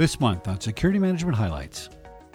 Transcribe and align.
This 0.00 0.18
month 0.18 0.48
on 0.48 0.58
Security 0.58 0.98
Management 0.98 1.36
Highlights. 1.36 1.90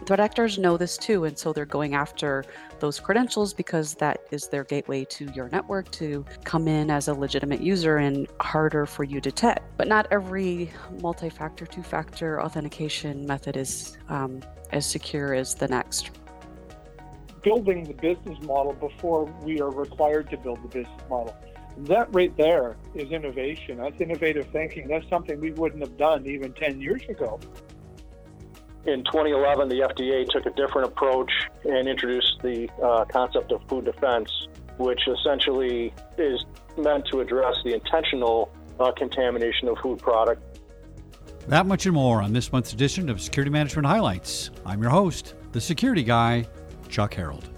Threat 0.06 0.20
actors 0.20 0.60
know 0.60 0.78
this 0.78 1.00
too, 1.00 1.24
and 1.24 1.36
so 1.36 1.52
they're 1.52 1.66
going 1.66 1.96
after 1.96 2.46
those 2.80 3.00
credentials 3.00 3.56
because 3.56 3.96
that 3.96 4.20
is 4.30 4.48
their 4.48 4.64
gateway 4.66 5.04
to 5.06 5.26
your 5.34 5.50
network 5.50 5.90
to 5.94 6.24
come 6.44 6.68
in 6.68 6.92
as 6.92 7.08
a 7.08 7.14
legitimate 7.16 7.62
user 7.62 7.98
and 7.98 8.28
harder 8.40 8.86
for 8.86 9.04
you 9.04 9.16
to 9.16 9.32
detect. 9.32 9.64
But 9.78 9.88
not 9.88 10.06
every 10.12 10.70
multi 11.02 11.28
factor, 11.28 11.66
two 11.66 11.82
factor 11.82 12.40
authentication 12.40 13.26
method 13.26 13.58
is 13.58 13.98
um, 14.10 14.42
as 14.72 14.86
secure 14.86 15.34
as 15.34 15.56
the 15.56 15.68
next. 15.68 16.12
Building 17.42 17.86
the 17.86 17.94
business 17.94 18.40
model 18.44 18.74
before 18.74 19.26
we 19.42 19.60
are 19.60 19.72
required 19.72 20.30
to 20.30 20.38
build 20.38 20.62
the 20.62 20.68
business 20.68 21.02
model. 21.10 21.36
That 21.78 22.14
right 22.14 22.36
there 22.38 22.78
is 22.94 23.12
innovation. 23.12 23.78
That's 23.78 24.00
innovative 24.00 24.48
thinking. 24.48 24.88
That's 24.88 25.08
something 25.10 25.40
we 25.40 25.52
wouldn't 25.52 25.82
have 25.82 25.98
done 25.98 26.26
even 26.26 26.54
10 26.54 26.80
years 26.80 27.04
ago. 27.10 27.40
In 28.86 29.04
2011, 29.04 29.68
the 29.68 29.80
FDA 29.80 30.28
took 30.30 30.46
a 30.46 30.52
different 30.52 30.88
approach 30.88 31.32
and 31.64 31.88
introduced 31.88 32.40
the 32.44 32.70
uh, 32.82 33.04
concept 33.06 33.52
of 33.52 33.62
food 33.68 33.86
defense, 33.86 34.30
which 34.78 35.02
essentially 35.08 35.92
is 36.18 36.46
meant 36.78 37.08
to 37.12 37.20
address 37.20 37.56
the 37.66 37.74
intentional 37.74 38.52
uh, 38.80 38.92
contamination 38.92 39.68
of 39.68 39.78
food 39.80 40.00
product. 40.00 40.60
That 41.48 41.66
much 41.66 41.86
and 41.86 41.96
more 41.96 42.22
on 42.22 42.32
this 42.32 42.52
month's 42.52 42.74
edition 42.74 43.10
of 43.10 43.20
Security 43.20 43.52
Management 43.52 43.86
Highlights. 43.86 44.52
I'm 44.66 44.82
your 44.82 44.92
host, 44.92 45.36
the 45.52 45.62
security 45.62 46.04
guy, 46.04 46.48
Chuck 46.90 47.14
Harold. 47.14 47.55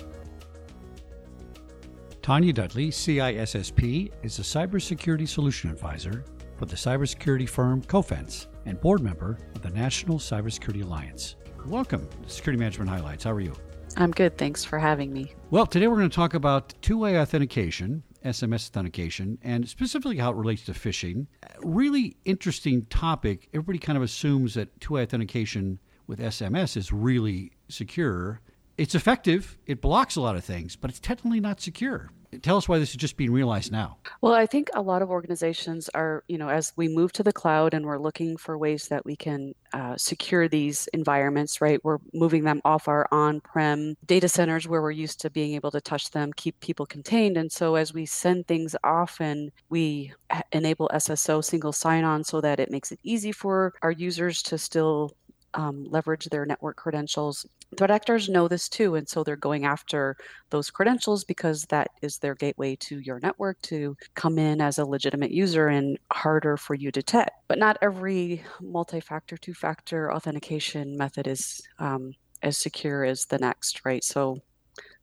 Tonia 2.27 2.53
Dudley, 2.53 2.89
CISSP, 2.89 4.11
is 4.21 4.37
a 4.37 4.41
cybersecurity 4.41 5.25
solution 5.25 5.69
advisor 5.69 6.25
for 6.57 6.65
the 6.65 6.75
cybersecurity 6.75 7.47
firm 7.47 7.81
Cofense 7.81 8.47
and 8.65 8.81
board 8.81 9.01
member 9.01 9.37
of 9.55 9.61
the 9.61 9.69
National 9.69 10.19
Cybersecurity 10.19 10.83
Alliance. 10.83 11.37
Welcome 11.67 12.05
to 12.23 12.29
Security 12.29 12.59
Management 12.59 12.89
Highlights. 12.89 13.23
How 13.23 13.31
are 13.31 13.39
you? 13.39 13.53
I'm 13.95 14.11
good. 14.11 14.37
Thanks 14.37 14.65
for 14.65 14.77
having 14.77 15.13
me. 15.13 15.31
Well, 15.51 15.65
today 15.65 15.87
we're 15.87 15.95
going 15.95 16.09
to 16.09 16.13
talk 16.13 16.33
about 16.33 16.73
two 16.81 16.97
way 16.97 17.17
authentication, 17.17 18.03
SMS 18.25 18.67
authentication, 18.71 19.37
and 19.41 19.65
specifically 19.65 20.17
how 20.17 20.31
it 20.31 20.35
relates 20.35 20.65
to 20.65 20.73
phishing. 20.73 21.27
Really 21.63 22.17
interesting 22.25 22.87
topic. 22.87 23.47
Everybody 23.53 23.79
kind 23.79 23.95
of 23.95 24.03
assumes 24.03 24.55
that 24.55 24.77
two 24.81 24.95
way 24.95 25.03
authentication 25.03 25.79
with 26.07 26.19
SMS 26.19 26.75
is 26.75 26.91
really 26.91 27.53
secure. 27.69 28.41
It's 28.77 28.95
effective, 28.95 29.57
it 29.65 29.81
blocks 29.81 30.15
a 30.15 30.21
lot 30.21 30.35
of 30.35 30.45
things, 30.45 30.75
but 30.75 30.89
it's 30.89 30.99
technically 30.99 31.39
not 31.39 31.59
secure 31.59 32.11
tell 32.41 32.57
us 32.57 32.67
why 32.67 32.79
this 32.79 32.91
is 32.91 32.97
just 32.97 33.17
being 33.17 33.31
realized 33.31 33.71
now. 33.71 33.97
Well, 34.21 34.33
I 34.33 34.45
think 34.45 34.69
a 34.73 34.81
lot 34.81 35.01
of 35.01 35.09
organizations 35.09 35.89
are, 35.89 36.23
you 36.27 36.37
know, 36.37 36.49
as 36.49 36.73
we 36.75 36.87
move 36.87 37.11
to 37.13 37.23
the 37.23 37.33
cloud 37.33 37.73
and 37.73 37.85
we're 37.85 37.97
looking 37.97 38.37
for 38.37 38.57
ways 38.57 38.89
that 38.89 39.05
we 39.05 39.15
can 39.15 39.53
uh, 39.73 39.95
secure 39.97 40.47
these 40.47 40.87
environments, 40.93 41.61
right? 41.61 41.83
We're 41.83 41.99
moving 42.13 42.43
them 42.43 42.61
off 42.65 42.87
our 42.87 43.07
on 43.11 43.41
prem 43.41 43.95
data 44.05 44.29
centers 44.29 44.67
where 44.67 44.81
we're 44.81 44.91
used 44.91 45.21
to 45.21 45.29
being 45.29 45.55
able 45.55 45.71
to 45.71 45.81
touch 45.81 46.11
them, 46.11 46.33
keep 46.33 46.59
people 46.59 46.85
contained. 46.85 47.37
And 47.37 47.51
so 47.51 47.75
as 47.75 47.93
we 47.93 48.05
send 48.05 48.47
things 48.47 48.75
often, 48.83 49.51
we 49.69 50.13
enable 50.51 50.89
SSO 50.93 51.43
single 51.43 51.71
sign 51.71 52.03
on 52.03 52.23
so 52.23 52.41
that 52.41 52.59
it 52.59 52.71
makes 52.71 52.91
it 52.91 52.99
easy 53.03 53.31
for 53.31 53.73
our 53.81 53.91
users 53.91 54.41
to 54.43 54.57
still 54.57 55.15
um, 55.53 55.85
leverage 55.89 56.25
their 56.25 56.45
network 56.45 56.75
credentials. 56.75 57.45
Threat 57.75 57.91
actors 57.91 58.29
know 58.29 58.47
this 58.47 58.69
too, 58.69 58.95
and 58.95 59.07
so 59.07 59.23
they're 59.23 59.35
going 59.35 59.65
after 59.65 60.15
those 60.51 60.71
credentials 60.71 61.23
because 61.23 61.65
that 61.65 61.89
is 62.01 62.17
their 62.17 62.35
gateway 62.35 62.75
to 62.77 62.99
your 62.99 63.19
network 63.19 63.61
to 63.63 63.95
come 64.15 64.39
in 64.39 64.61
as 64.61 64.77
a 64.77 64.85
legitimate 64.85 65.31
user 65.31 65.67
and 65.67 65.97
harder 66.11 66.55
for 66.55 66.75
you 66.75 66.91
to 66.91 67.01
detect. 67.01 67.31
But 67.47 67.59
not 67.59 67.77
every 67.81 68.43
multi 68.61 68.99
factor, 68.99 69.37
two 69.37 69.53
factor 69.53 70.13
authentication 70.13 70.97
method 70.97 71.27
is 71.27 71.61
um, 71.79 72.13
as 72.41 72.57
secure 72.57 73.03
as 73.03 73.25
the 73.25 73.37
next, 73.37 73.81
right? 73.85 74.03
So 74.03 74.41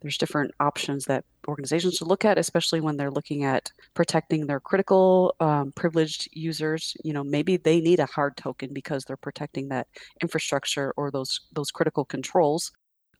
there's 0.04 0.18
different 0.18 0.52
options 0.60 1.06
that 1.06 1.24
organizations 1.48 1.94
should 1.94 2.08
look 2.08 2.26
at, 2.26 2.36
especially 2.36 2.82
when 2.82 2.98
they're 2.98 3.10
looking 3.10 3.44
at 3.44 3.72
protecting 3.94 4.46
their 4.46 4.60
critical 4.60 5.34
um, 5.40 5.72
privileged 5.72 6.28
users. 6.32 6.94
You 7.02 7.14
know, 7.14 7.24
maybe 7.24 7.56
they 7.56 7.80
need 7.80 8.00
a 8.00 8.06
hard 8.06 8.36
token 8.36 8.74
because 8.74 9.04
they're 9.04 9.16
protecting 9.16 9.68
that 9.68 9.86
infrastructure 10.20 10.92
or 10.98 11.10
those 11.10 11.40
those 11.54 11.70
critical 11.70 12.04
controls, 12.04 12.70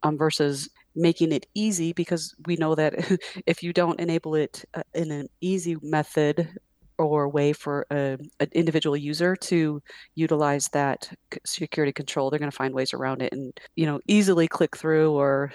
um, 0.03 0.19
versus 0.19 0.69
making 0.95 1.33
it 1.33 1.47
easy 1.55 1.95
because 1.95 2.35
we 2.47 2.57
know 2.57 2.75
that 2.75 2.95
if 3.47 3.63
you 3.63 3.73
don't 3.73 3.99
enable 3.99 4.35
it 4.35 4.63
uh, 4.75 4.83
in 4.95 5.11
an 5.11 5.27
easy 5.41 5.77
method 5.83 6.51
or 6.99 7.29
way 7.29 7.53
for 7.53 7.87
a, 7.91 8.19
an 8.39 8.49
individual 8.53 8.97
user 8.97 9.35
to 9.35 9.83
utilize 10.15 10.69
that 10.69 11.11
security 11.45 11.93
control 11.93 12.31
they're 12.31 12.39
going 12.39 12.51
to 12.51 12.57
find 12.57 12.73
ways 12.73 12.95
around 12.95 13.21
it 13.21 13.33
and 13.33 13.59
you 13.75 13.85
know 13.85 13.99
easily 14.07 14.47
click 14.47 14.77
through 14.77 15.11
or 15.11 15.51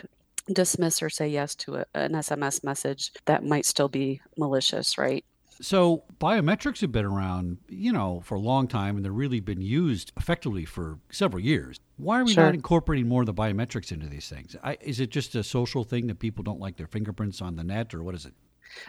dismiss 0.54 1.02
or 1.02 1.10
say 1.10 1.28
yes 1.28 1.56
to 1.56 1.78
a, 1.78 1.86
an 1.94 2.14
SMS 2.14 2.64
message 2.64 3.12
that 3.26 3.44
might 3.44 3.66
still 3.66 3.90
be 3.90 4.22
malicious, 4.38 4.98
right? 4.98 5.26
So 5.62 6.04
biometrics 6.20 6.80
have 6.82 6.92
been 6.92 7.06
around, 7.06 7.58
you 7.68 7.92
know, 7.92 8.22
for 8.24 8.36
a 8.36 8.40
long 8.40 8.68
time 8.68 8.96
and 8.96 9.04
they've 9.04 9.14
really 9.14 9.42
been 9.42 9.62
used 9.62 10.14
effectively 10.16 10.64
for 10.64 11.00
several 11.12 11.44
years. 11.44 11.80
Why 11.98 12.22
are 12.22 12.24
we 12.24 12.34
sure. 12.34 12.46
not 12.46 12.54
incorporating 12.54 13.10
more 13.10 13.24
of 13.24 13.26
the 13.26 13.34
biometrics 13.34 13.92
into 13.92 14.08
these 14.08 14.30
things? 14.30 14.56
I, 14.64 14.78
is 14.80 15.02
it 15.02 15.10
just 15.10 15.36
a 15.36 15.44
social 15.44 15.84
thing 15.84 16.08
that 16.08 16.20
people 16.20 16.44
don't 16.44 16.62
like 16.62 16.78
their 16.78 16.88
fingerprints 16.88 17.42
on 17.42 17.58
the 17.58 17.64
net 17.64 17.94
or 17.94 18.04
what 18.04 18.16
is 18.16 18.26
it? 18.26 18.34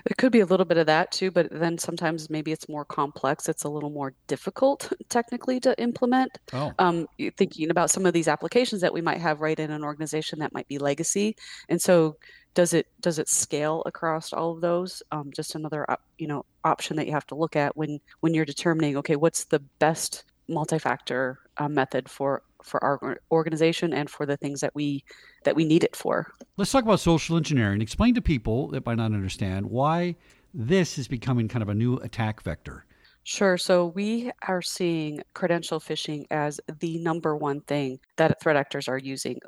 It 0.06 0.16
could 0.16 0.32
be 0.32 0.40
a 0.40 0.46
little 0.46 0.66
bit 0.66 0.78
of 0.78 0.86
that 0.86 1.12
too, 1.12 1.30
but 1.30 1.48
then 1.50 1.78
sometimes 1.78 2.30
maybe 2.30 2.52
it's 2.52 2.68
more 2.68 2.84
complex. 2.84 3.48
It's 3.48 3.64
a 3.64 3.68
little 3.68 3.90
more 3.90 4.14
difficult 4.26 4.92
technically 5.08 5.60
to 5.60 5.80
implement. 5.80 6.30
Oh. 6.52 6.72
Um, 6.78 7.06
thinking 7.36 7.70
about 7.70 7.90
some 7.90 8.06
of 8.06 8.12
these 8.12 8.28
applications 8.28 8.80
that 8.82 8.92
we 8.92 9.00
might 9.00 9.20
have 9.20 9.40
right 9.40 9.58
in 9.58 9.70
an 9.70 9.84
organization 9.84 10.38
that 10.40 10.52
might 10.52 10.68
be 10.68 10.78
legacy, 10.78 11.36
and 11.68 11.80
so 11.80 12.16
does 12.54 12.74
it 12.74 12.86
does 13.00 13.18
it 13.18 13.28
scale 13.28 13.82
across 13.86 14.32
all 14.32 14.52
of 14.52 14.60
those? 14.60 15.02
Um, 15.12 15.30
just 15.34 15.54
another 15.54 15.86
you 16.18 16.26
know 16.26 16.44
option 16.64 16.96
that 16.96 17.06
you 17.06 17.12
have 17.12 17.26
to 17.26 17.34
look 17.34 17.56
at 17.56 17.76
when 17.76 18.00
when 18.20 18.34
you're 18.34 18.44
determining 18.44 18.96
okay 18.96 19.16
what's 19.16 19.44
the 19.44 19.60
best 19.78 20.24
multi-factor 20.48 21.38
uh, 21.58 21.68
method 21.68 22.08
for 22.08 22.42
for 22.62 22.82
our 22.84 23.20
organization 23.30 23.92
and 23.92 24.08
for 24.08 24.26
the 24.26 24.36
things 24.36 24.60
that 24.60 24.74
we 24.74 25.04
that 25.44 25.56
we 25.56 25.64
need 25.64 25.84
it 25.84 25.96
for. 25.96 26.32
Let's 26.56 26.72
talk 26.72 26.84
about 26.84 27.00
social 27.00 27.36
engineering. 27.36 27.80
Explain 27.80 28.14
to 28.14 28.22
people 28.22 28.68
that 28.68 28.84
might 28.86 28.96
not 28.96 29.12
understand 29.12 29.66
why 29.66 30.16
this 30.52 30.98
is 30.98 31.08
becoming 31.08 31.48
kind 31.48 31.62
of 31.62 31.68
a 31.68 31.74
new 31.74 31.96
attack 31.96 32.42
vector. 32.42 32.84
Sure. 33.24 33.58
So 33.58 33.86
we 33.86 34.30
are 34.48 34.62
seeing 34.62 35.20
credential 35.34 35.78
phishing 35.78 36.24
as 36.30 36.60
the 36.80 36.98
number 36.98 37.36
one 37.36 37.60
thing 37.60 38.00
that 38.16 38.40
threat 38.40 38.56
actors 38.56 38.88
are 38.88 38.98
using 38.98 39.38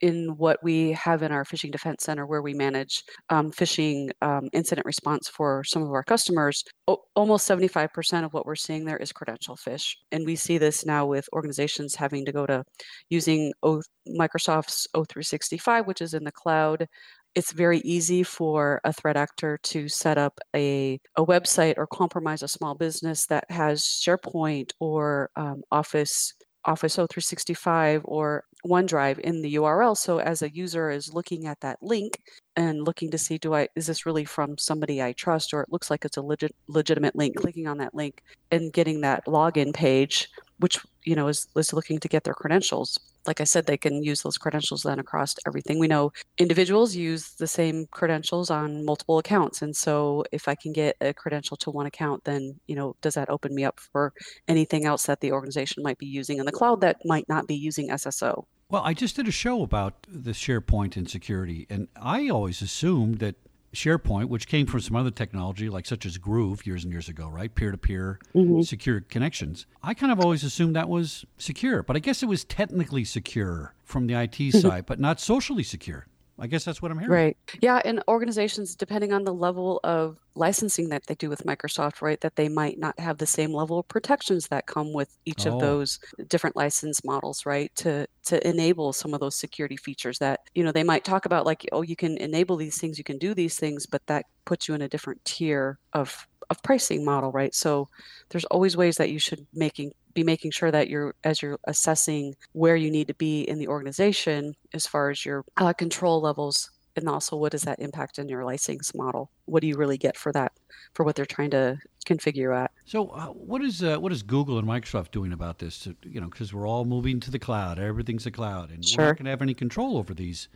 in 0.00 0.34
what 0.36 0.58
we 0.62 0.92
have 0.92 1.22
in 1.22 1.32
our 1.32 1.44
phishing 1.44 1.70
defense 1.70 2.04
center 2.04 2.26
where 2.26 2.42
we 2.42 2.54
manage 2.54 3.02
um, 3.30 3.50
phishing 3.50 4.10
um, 4.22 4.48
incident 4.52 4.84
response 4.84 5.28
for 5.28 5.62
some 5.64 5.82
of 5.82 5.90
our 5.90 6.02
customers 6.02 6.64
o- 6.86 7.02
almost 7.14 7.48
75% 7.48 8.24
of 8.24 8.32
what 8.32 8.46
we're 8.46 8.54
seeing 8.54 8.84
there 8.84 8.96
is 8.96 9.12
credential 9.12 9.56
phish 9.56 9.94
and 10.12 10.26
we 10.26 10.36
see 10.36 10.58
this 10.58 10.84
now 10.84 11.06
with 11.06 11.28
organizations 11.32 11.94
having 11.94 12.24
to 12.24 12.32
go 12.32 12.46
to 12.46 12.64
using 13.08 13.52
o- 13.62 13.82
microsoft's 14.08 14.86
o365 14.94 15.86
which 15.86 16.00
is 16.00 16.14
in 16.14 16.24
the 16.24 16.32
cloud. 16.32 16.86
It's 17.34 17.52
very 17.52 17.78
easy 17.80 18.22
for 18.22 18.80
a 18.84 18.92
threat 18.92 19.16
actor 19.16 19.58
to 19.64 19.88
set 19.88 20.18
up 20.18 20.38
a, 20.56 20.98
a 21.16 21.24
website 21.24 21.74
or 21.76 21.86
compromise 21.86 22.42
a 22.42 22.48
small 22.48 22.74
business 22.74 23.26
that 23.26 23.44
has 23.50 23.82
SharePoint 23.82 24.72
or 24.80 25.30
um, 25.36 25.62
Office 25.70 26.34
Office 26.64 26.96
O365 26.96 28.02
or 28.04 28.44
OneDrive 28.66 29.18
in 29.20 29.42
the 29.42 29.54
URL. 29.54 29.96
So 29.96 30.18
as 30.18 30.42
a 30.42 30.52
user 30.52 30.90
is 30.90 31.14
looking 31.14 31.46
at 31.46 31.60
that 31.60 31.82
link 31.82 32.20
and 32.56 32.84
looking 32.84 33.10
to 33.10 33.18
see, 33.18 33.38
do 33.38 33.54
I 33.54 33.68
is 33.76 33.86
this 33.86 34.06
really 34.06 34.24
from 34.24 34.58
somebody 34.58 35.02
I 35.02 35.12
trust, 35.12 35.54
or 35.54 35.62
it 35.62 35.72
looks 35.72 35.90
like 35.90 36.04
it's 36.04 36.16
a 36.16 36.22
legit, 36.22 36.54
legitimate 36.66 37.16
link, 37.16 37.36
clicking 37.36 37.66
on 37.66 37.78
that 37.78 37.94
link 37.94 38.22
and 38.50 38.72
getting 38.72 39.00
that 39.02 39.24
login 39.26 39.72
page, 39.72 40.28
which 40.58 40.78
you 41.04 41.14
know 41.14 41.28
is, 41.28 41.46
is 41.56 41.72
looking 41.72 41.98
to 42.00 42.08
get 42.08 42.24
their 42.24 42.34
credentials 42.34 42.98
like 43.28 43.42
I 43.42 43.44
said, 43.44 43.66
they 43.66 43.76
can 43.76 44.02
use 44.02 44.22
those 44.22 44.38
credentials 44.38 44.84
then 44.84 44.98
across 44.98 45.34
everything. 45.46 45.78
We 45.78 45.86
know 45.86 46.12
individuals 46.38 46.96
use 46.96 47.32
the 47.32 47.46
same 47.46 47.86
credentials 47.90 48.50
on 48.50 48.86
multiple 48.86 49.18
accounts. 49.18 49.60
And 49.60 49.76
so 49.76 50.24
if 50.32 50.48
I 50.48 50.54
can 50.54 50.72
get 50.72 50.96
a 51.02 51.12
credential 51.12 51.58
to 51.58 51.70
one 51.70 51.84
account, 51.84 52.24
then, 52.24 52.58
you 52.66 52.74
know, 52.74 52.96
does 53.02 53.14
that 53.14 53.28
open 53.28 53.54
me 53.54 53.64
up 53.64 53.80
for 53.80 54.14
anything 54.48 54.86
else 54.86 55.02
that 55.04 55.20
the 55.20 55.32
organization 55.32 55.82
might 55.82 55.98
be 55.98 56.06
using 56.06 56.38
in 56.38 56.46
the 56.46 56.52
cloud 56.52 56.80
that 56.80 56.96
might 57.04 57.28
not 57.28 57.46
be 57.46 57.54
using 57.54 57.90
SSO? 57.90 58.44
Well, 58.70 58.82
I 58.82 58.94
just 58.94 59.16
did 59.16 59.28
a 59.28 59.30
show 59.30 59.62
about 59.62 60.06
the 60.08 60.32
SharePoint 60.32 60.96
and 60.96 61.08
security, 61.08 61.66
and 61.68 61.88
I 62.00 62.30
always 62.30 62.62
assumed 62.62 63.18
that 63.18 63.36
SharePoint, 63.74 64.26
which 64.26 64.48
came 64.48 64.66
from 64.66 64.80
some 64.80 64.96
other 64.96 65.10
technology 65.10 65.68
like 65.68 65.86
such 65.86 66.06
as 66.06 66.18
Groove 66.18 66.66
years 66.66 66.84
and 66.84 66.92
years 66.92 67.08
ago, 67.08 67.28
right? 67.28 67.54
Peer 67.54 67.70
to 67.70 67.78
peer 67.78 68.18
secure 68.64 69.00
connections. 69.00 69.66
I 69.82 69.94
kind 69.94 70.10
of 70.12 70.20
always 70.20 70.42
assumed 70.44 70.74
that 70.76 70.88
was 70.88 71.24
secure, 71.36 71.82
but 71.82 71.96
I 71.96 71.98
guess 71.98 72.22
it 72.22 72.26
was 72.26 72.44
technically 72.44 73.04
secure 73.04 73.74
from 73.84 74.06
the 74.06 74.14
IT 74.14 74.32
mm-hmm. 74.32 74.58
side, 74.58 74.86
but 74.86 74.98
not 74.98 75.20
socially 75.20 75.62
secure. 75.62 76.06
I 76.38 76.46
guess 76.46 76.64
that's 76.64 76.80
what 76.80 76.90
I'm 76.90 76.98
hearing. 76.98 77.12
Right. 77.12 77.36
Yeah. 77.62 77.80
And 77.84 78.02
organizations, 78.06 78.76
depending 78.76 79.12
on 79.14 79.24
the 79.24 79.32
level 79.32 79.80
of 79.82 80.18
licensing 80.34 80.90
that 80.90 81.06
they 81.06 81.14
do 81.14 81.30
with 81.30 81.44
Microsoft, 81.44 82.02
right, 82.02 82.20
that 82.20 82.36
they 82.36 82.48
might 82.48 82.78
not 82.78 82.98
have 83.00 83.18
the 83.18 83.26
same 83.26 83.52
level 83.52 83.78
of 83.78 83.88
protections 83.88 84.48
that 84.48 84.66
come 84.66 84.92
with 84.92 85.16
each 85.24 85.46
Oh. 85.46 85.54
of 85.54 85.58
those 85.58 85.98
different 86.28 86.54
license 86.54 87.02
models, 87.02 87.46
right, 87.46 87.74
to 87.76 88.06
to 88.26 88.46
enable 88.46 88.92
some 88.92 89.14
of 89.14 89.20
those 89.20 89.36
security 89.36 89.76
features 89.76 90.18
that 90.18 90.40
you 90.54 90.62
know 90.62 90.70
they 90.72 90.84
might 90.84 91.04
talk 91.04 91.24
about, 91.24 91.46
like, 91.46 91.66
oh, 91.72 91.82
you 91.82 91.96
can 91.96 92.18
enable 92.18 92.56
these 92.56 92.78
things, 92.78 92.98
you 92.98 93.04
can 93.04 93.18
do 93.18 93.34
these 93.34 93.58
things, 93.58 93.86
but 93.86 94.06
that 94.06 94.26
puts 94.44 94.68
you 94.68 94.74
in 94.74 94.82
a 94.82 94.88
different 94.88 95.24
tier 95.24 95.78
of 95.94 96.28
of 96.50 96.62
pricing 96.62 97.04
model, 97.04 97.30
right? 97.32 97.54
So 97.54 97.88
there's 98.30 98.44
always 98.46 98.76
ways 98.76 98.96
that 98.96 99.10
you 99.10 99.18
should 99.18 99.46
making 99.54 99.92
be 100.14 100.24
making 100.24 100.50
sure 100.50 100.70
that 100.70 100.88
you're 100.88 101.14
as 101.24 101.42
you're 101.42 101.58
assessing 101.64 102.34
where 102.52 102.76
you 102.76 102.90
need 102.90 103.06
to 103.08 103.14
be 103.14 103.42
in 103.42 103.58
the 103.58 103.68
organization 103.68 104.54
as 104.74 104.86
far 104.86 105.10
as 105.10 105.24
your 105.24 105.44
uh, 105.56 105.72
control 105.72 106.20
levels 106.20 106.70
and 106.96 107.08
also 107.08 107.36
what 107.36 107.52
does 107.52 107.62
that 107.62 107.78
impact 107.78 108.18
in 108.18 108.28
your 108.28 108.44
license 108.44 108.94
model 108.94 109.30
what 109.44 109.60
do 109.60 109.68
you 109.68 109.76
really 109.76 109.98
get 109.98 110.16
for 110.16 110.32
that 110.32 110.50
for 110.94 111.04
what 111.04 111.14
they're 111.14 111.26
trying 111.26 111.50
to 111.50 111.78
configure 112.08 112.56
at 112.56 112.72
So, 112.86 113.08
uh, 113.08 113.26
what 113.26 113.62
is 113.62 113.82
uh, 113.82 113.98
what 113.98 114.12
is 114.12 114.22
Google 114.22 114.58
and 114.58 114.66
Microsoft 114.66 115.10
doing 115.10 115.32
about 115.32 115.58
this? 115.58 115.80
To, 115.80 115.94
you 116.02 116.20
know, 116.20 116.28
because 116.28 116.54
we're 116.54 116.66
all 116.66 116.86
moving 116.86 117.20
to 117.20 117.30
the 117.30 117.38
cloud. 117.38 117.78
Everything's 117.78 118.24
a 118.26 118.30
cloud, 118.30 118.70
and 118.70 118.82
we're 118.96 119.04
not 119.04 119.16
going 119.16 119.24
to 119.26 119.30
have 119.30 119.42
any 119.42 119.54
control 119.54 119.98
over 119.98 120.14
these 120.14 120.48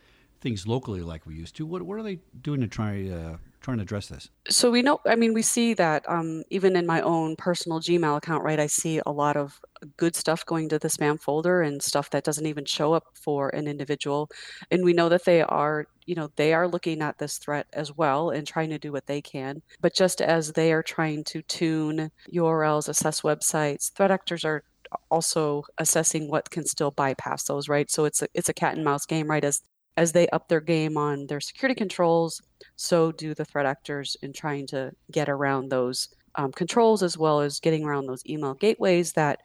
things 0.43 0.67
locally 0.67 1.01
like 1.01 1.25
we 1.27 1.35
used 1.35 1.57
to. 1.57 1.67
What 1.67 1.83
what 1.83 1.99
are 1.99 2.03
they 2.03 2.19
doing 2.43 2.61
to 2.61 2.69
try 2.69 3.09
uh, 3.09 3.37
trying 3.61 3.79
to 3.79 3.83
address 3.83 4.09
this? 4.09 4.29
so 4.49 4.71
we 4.71 4.83
know 4.83 5.01
i 5.07 5.15
mean 5.15 5.33
we 5.33 5.43
see 5.43 5.73
that 5.75 6.05
um, 6.09 6.43
even 6.51 6.75
in 6.77 6.87
my 6.87 7.01
own 7.03 7.37
personal 7.37 7.81
gmail 7.81 8.17
account 8.17 8.43
right 8.43 8.59
i 8.59 8.67
see 8.67 9.01
a 9.07 9.13
lot 9.13 9.37
of 9.37 9.61
good 9.97 10.17
stuff 10.17 10.45
going 10.47 10.69
to 10.69 10.79
the 10.79 10.89
spam 10.89 11.21
folder 11.21 11.63
and 11.63 11.83
stuff 11.83 12.11
that 12.11 12.25
doesn't 12.25 12.47
even 12.47 12.65
show 12.65 12.93
up 12.93 13.05
for 13.15 13.49
an 13.51 13.69
individual 13.69 14.29
and 14.71 14.85
we 14.85 14.93
know 14.93 15.09
that 15.09 15.25
they 15.25 15.43
are 15.43 15.87
you 16.07 16.15
know 16.15 16.29
they 16.37 16.53
are 16.53 16.67
looking 16.67 17.03
at 17.03 17.19
this 17.19 17.39
threat 17.39 17.67
as 17.73 17.97
well 17.97 18.31
and 18.31 18.47
trying 18.47 18.71
to 18.71 18.79
do 18.79 18.93
what 18.93 19.07
they 19.07 19.21
can 19.21 19.63
but 19.81 19.95
just 19.95 20.21
as 20.21 20.53
they 20.53 20.73
are 20.73 20.83
trying 20.83 21.23
to 21.25 21.43
tune 21.43 22.11
urls 22.35 22.89
assess 22.89 23.21
websites 23.21 23.93
threat 23.93 24.11
actors 24.11 24.45
are 24.45 24.65
also 25.11 25.63
assessing 25.79 26.29
what 26.29 26.51
can 26.51 26.67
still 26.67 26.91
bypass 26.91 27.45
those 27.45 27.69
right 27.69 27.91
so 27.91 28.05
it's 28.05 28.23
a, 28.23 28.29
it's 28.35 28.49
a 28.49 28.55
cat 28.55 28.75
and 28.75 28.85
mouse 28.85 29.07
game 29.07 29.29
right 29.29 29.45
as 29.45 29.63
as 29.97 30.13
they 30.13 30.29
up 30.29 30.49
their 30.49 30.61
game 30.61 30.97
on 30.97 31.27
their 31.27 31.41
security 31.41 31.75
controls 31.75 32.41
so 32.77 33.13
do 33.13 33.35
the 33.35 33.45
threat 33.45 33.67
actors 33.67 34.17
in 34.23 34.33
trying 34.33 34.67
to 34.67 34.91
get 35.11 35.29
around 35.29 35.69
those 35.69 36.09
um, 36.37 36.53
controls 36.53 37.03
as 37.03 37.19
well 37.19 37.41
as 37.41 37.61
getting 37.61 37.85
around 37.85 38.07
those 38.07 38.25
email 38.27 38.55
gateways 38.55 39.13
that 39.13 39.41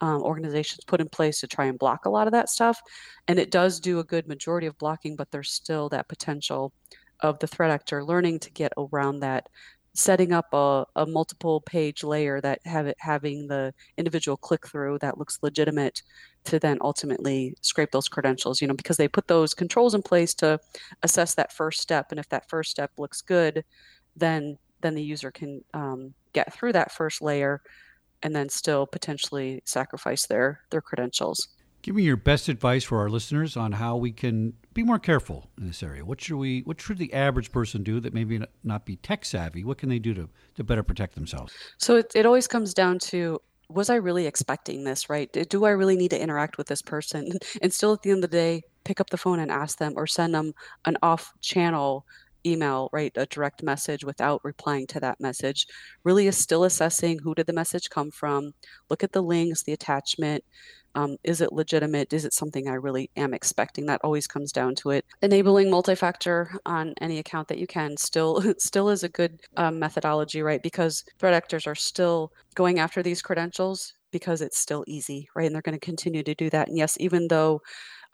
um, 0.00 0.22
organizations 0.22 0.84
put 0.84 1.00
in 1.00 1.08
place 1.08 1.40
to 1.40 1.46
try 1.46 1.66
and 1.66 1.78
block 1.78 2.04
a 2.04 2.10
lot 2.10 2.26
of 2.26 2.32
that 2.32 2.48
stuff. 2.48 2.80
And 3.26 3.38
it 3.38 3.50
does 3.50 3.80
do 3.80 3.98
a 3.98 4.04
good 4.04 4.28
majority 4.28 4.66
of 4.66 4.78
blocking, 4.78 5.16
but 5.16 5.30
there's 5.30 5.50
still 5.50 5.88
that 5.88 6.08
potential 6.08 6.72
of 7.20 7.38
the 7.40 7.48
threat 7.48 7.70
actor 7.70 8.04
learning 8.04 8.38
to 8.38 8.50
get 8.50 8.72
around 8.78 9.20
that 9.20 9.48
setting 9.98 10.32
up 10.32 10.46
a, 10.52 10.86
a 10.94 11.04
multiple 11.04 11.60
page 11.62 12.04
layer 12.04 12.40
that 12.40 12.60
have 12.64 12.86
it 12.86 12.96
having 13.00 13.48
the 13.48 13.74
individual 13.96 14.36
click 14.36 14.64
through 14.64 14.96
that 15.00 15.18
looks 15.18 15.40
legitimate 15.42 16.02
to 16.44 16.60
then 16.60 16.78
ultimately 16.82 17.52
scrape 17.62 17.90
those 17.90 18.08
credentials 18.08 18.62
you 18.62 18.68
know 18.68 18.74
because 18.74 18.96
they 18.96 19.08
put 19.08 19.26
those 19.26 19.54
controls 19.54 19.96
in 19.96 20.02
place 20.02 20.34
to 20.34 20.56
assess 21.02 21.34
that 21.34 21.52
first 21.52 21.80
step 21.80 22.06
and 22.10 22.20
if 22.20 22.28
that 22.28 22.48
first 22.48 22.70
step 22.70 22.92
looks 22.96 23.20
good 23.20 23.64
then 24.14 24.56
then 24.82 24.94
the 24.94 25.02
user 25.02 25.32
can 25.32 25.64
um, 25.74 26.14
get 26.32 26.54
through 26.54 26.72
that 26.72 26.92
first 26.92 27.20
layer 27.20 27.60
and 28.22 28.36
then 28.36 28.48
still 28.48 28.86
potentially 28.86 29.60
sacrifice 29.64 30.26
their 30.26 30.60
their 30.70 30.80
credentials 30.80 31.48
Give 31.82 31.94
me 31.94 32.02
your 32.02 32.16
best 32.16 32.48
advice 32.48 32.84
for 32.84 32.98
our 32.98 33.08
listeners 33.08 33.56
on 33.56 33.72
how 33.72 33.96
we 33.96 34.12
can 34.12 34.54
be 34.74 34.82
more 34.82 34.98
careful 34.98 35.48
in 35.58 35.66
this 35.66 35.82
area. 35.82 36.04
What 36.04 36.20
should 36.20 36.36
we? 36.36 36.60
What 36.60 36.80
should 36.80 36.98
the 36.98 37.12
average 37.12 37.52
person 37.52 37.82
do 37.82 38.00
that 38.00 38.12
maybe 38.12 38.40
not 38.64 38.84
be 38.84 38.96
tech 38.96 39.24
savvy? 39.24 39.64
What 39.64 39.78
can 39.78 39.88
they 39.88 39.98
do 39.98 40.14
to 40.14 40.28
to 40.56 40.64
better 40.64 40.82
protect 40.82 41.14
themselves? 41.14 41.52
So 41.78 41.96
it, 41.96 42.12
it 42.14 42.26
always 42.26 42.46
comes 42.46 42.74
down 42.74 42.98
to 43.10 43.40
was 43.70 43.90
I 43.90 43.96
really 43.96 44.26
expecting 44.26 44.84
this, 44.84 45.10
right? 45.10 45.30
Do- 45.32 45.64
I 45.64 45.70
really 45.70 45.96
need 45.96 46.10
to 46.10 46.20
interact 46.20 46.56
with 46.58 46.68
this 46.68 46.82
person? 46.82 47.32
And 47.62 47.72
still 47.72 47.92
at 47.92 48.02
the 48.02 48.10
end 48.10 48.24
of 48.24 48.30
the 48.30 48.36
day, 48.36 48.62
pick 48.84 49.00
up 49.00 49.10
the 49.10 49.18
phone 49.18 49.38
and 49.38 49.50
ask 49.50 49.78
them 49.78 49.92
or 49.96 50.06
send 50.06 50.34
them 50.34 50.54
an 50.84 50.96
off 51.02 51.32
channel 51.40 52.06
email, 52.48 52.88
right? 52.92 53.12
A 53.16 53.26
direct 53.26 53.62
message 53.62 54.04
without 54.04 54.44
replying 54.44 54.86
to 54.88 55.00
that 55.00 55.20
message. 55.20 55.66
Really 56.04 56.26
is 56.26 56.36
still 56.36 56.64
assessing 56.64 57.18
who 57.18 57.34
did 57.34 57.46
the 57.46 57.52
message 57.52 57.90
come 57.90 58.10
from, 58.10 58.52
look 58.90 59.04
at 59.04 59.12
the 59.12 59.22
links, 59.22 59.62
the 59.62 59.72
attachment. 59.72 60.44
Um, 60.94 61.16
is 61.22 61.40
it 61.40 61.52
legitimate? 61.52 62.12
Is 62.12 62.24
it 62.24 62.32
something 62.32 62.66
I 62.68 62.74
really 62.74 63.10
am 63.16 63.34
expecting? 63.34 63.86
That 63.86 64.00
always 64.02 64.26
comes 64.26 64.52
down 64.52 64.74
to 64.76 64.90
it. 64.90 65.04
Enabling 65.22 65.70
multi-factor 65.70 66.50
on 66.66 66.94
any 67.00 67.18
account 67.18 67.48
that 67.48 67.58
you 67.58 67.66
can 67.66 67.96
still 67.96 68.42
still 68.58 68.88
is 68.88 69.04
a 69.04 69.08
good 69.08 69.40
um, 69.56 69.78
methodology, 69.78 70.42
right? 70.42 70.62
Because 70.62 71.04
threat 71.18 71.34
actors 71.34 71.66
are 71.66 71.74
still 71.74 72.32
going 72.54 72.78
after 72.78 73.02
these 73.02 73.22
credentials 73.22 73.94
because 74.10 74.40
it's 74.40 74.58
still 74.58 74.84
easy, 74.86 75.28
right? 75.34 75.46
And 75.46 75.54
they're 75.54 75.62
going 75.62 75.78
to 75.78 75.84
continue 75.84 76.22
to 76.22 76.34
do 76.34 76.50
that. 76.50 76.68
And 76.68 76.76
yes, 76.76 76.96
even 76.98 77.28
though 77.28 77.60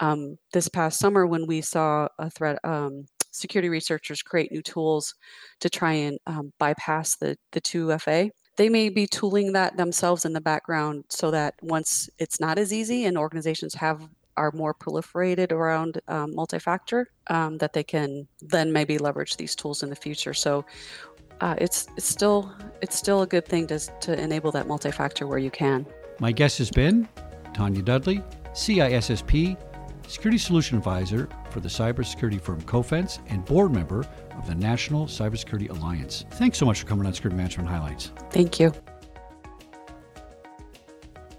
um, 0.00 0.36
this 0.52 0.68
past 0.68 0.98
summer 0.98 1.26
when 1.26 1.46
we 1.46 1.60
saw 1.60 2.08
a 2.18 2.28
threat, 2.28 2.58
um, 2.64 3.06
security 3.34 3.68
researchers 3.68 4.22
create 4.22 4.52
new 4.52 4.62
tools 4.62 5.14
to 5.60 5.68
try 5.68 5.92
and 5.92 6.18
um, 6.26 6.52
bypass 6.58 7.16
the 7.16 7.36
the 7.52 7.60
2FA. 7.60 8.30
They 8.56 8.68
may 8.68 8.88
be 8.88 9.06
tooling 9.06 9.52
that 9.52 9.76
themselves 9.76 10.24
in 10.24 10.32
the 10.32 10.40
background 10.40 11.04
so 11.08 11.30
that 11.32 11.54
once 11.60 12.08
it's 12.18 12.38
not 12.38 12.56
as 12.58 12.72
easy 12.72 13.04
and 13.04 13.18
organizations 13.18 13.74
have 13.74 14.08
are 14.36 14.52
more 14.52 14.74
proliferated 14.74 15.52
around 15.52 16.00
um, 16.08 16.34
multi-factor, 16.34 17.08
um, 17.28 17.56
that 17.58 17.72
they 17.72 17.84
can 17.84 18.26
then 18.40 18.72
maybe 18.72 18.98
leverage 18.98 19.36
these 19.36 19.54
tools 19.54 19.82
in 19.82 19.90
the 19.90 19.96
future. 19.96 20.34
So 20.34 20.64
uh, 21.40 21.54
it's 21.58 21.88
it's 21.96 22.08
still 22.08 22.52
it's 22.80 22.96
still 22.96 23.22
a 23.22 23.26
good 23.26 23.46
thing 23.46 23.66
to 23.68 23.78
to 23.78 24.20
enable 24.20 24.50
that 24.52 24.66
multi-factor 24.66 25.26
where 25.26 25.38
you 25.38 25.50
can. 25.50 25.86
My 26.20 26.32
guest 26.32 26.58
has 26.58 26.70
been 26.70 27.08
Tonia 27.52 27.84
Dudley, 27.84 28.22
CISSP, 28.52 29.56
Security 30.06 30.38
Solution 30.38 30.78
Advisor 30.78 31.28
for 31.50 31.60
the 31.60 31.68
cybersecurity 31.68 32.40
firm 32.40 32.60
Cofense 32.62 33.18
and 33.28 33.44
board 33.44 33.72
member 33.72 34.06
of 34.36 34.46
the 34.46 34.54
National 34.54 35.06
Cybersecurity 35.06 35.70
Alliance. 35.70 36.24
Thanks 36.32 36.58
so 36.58 36.66
much 36.66 36.80
for 36.80 36.86
coming 36.86 37.06
on 37.06 37.14
Security 37.14 37.36
Management 37.36 37.68
Highlights. 37.68 38.12
Thank 38.30 38.60
you. 38.60 38.72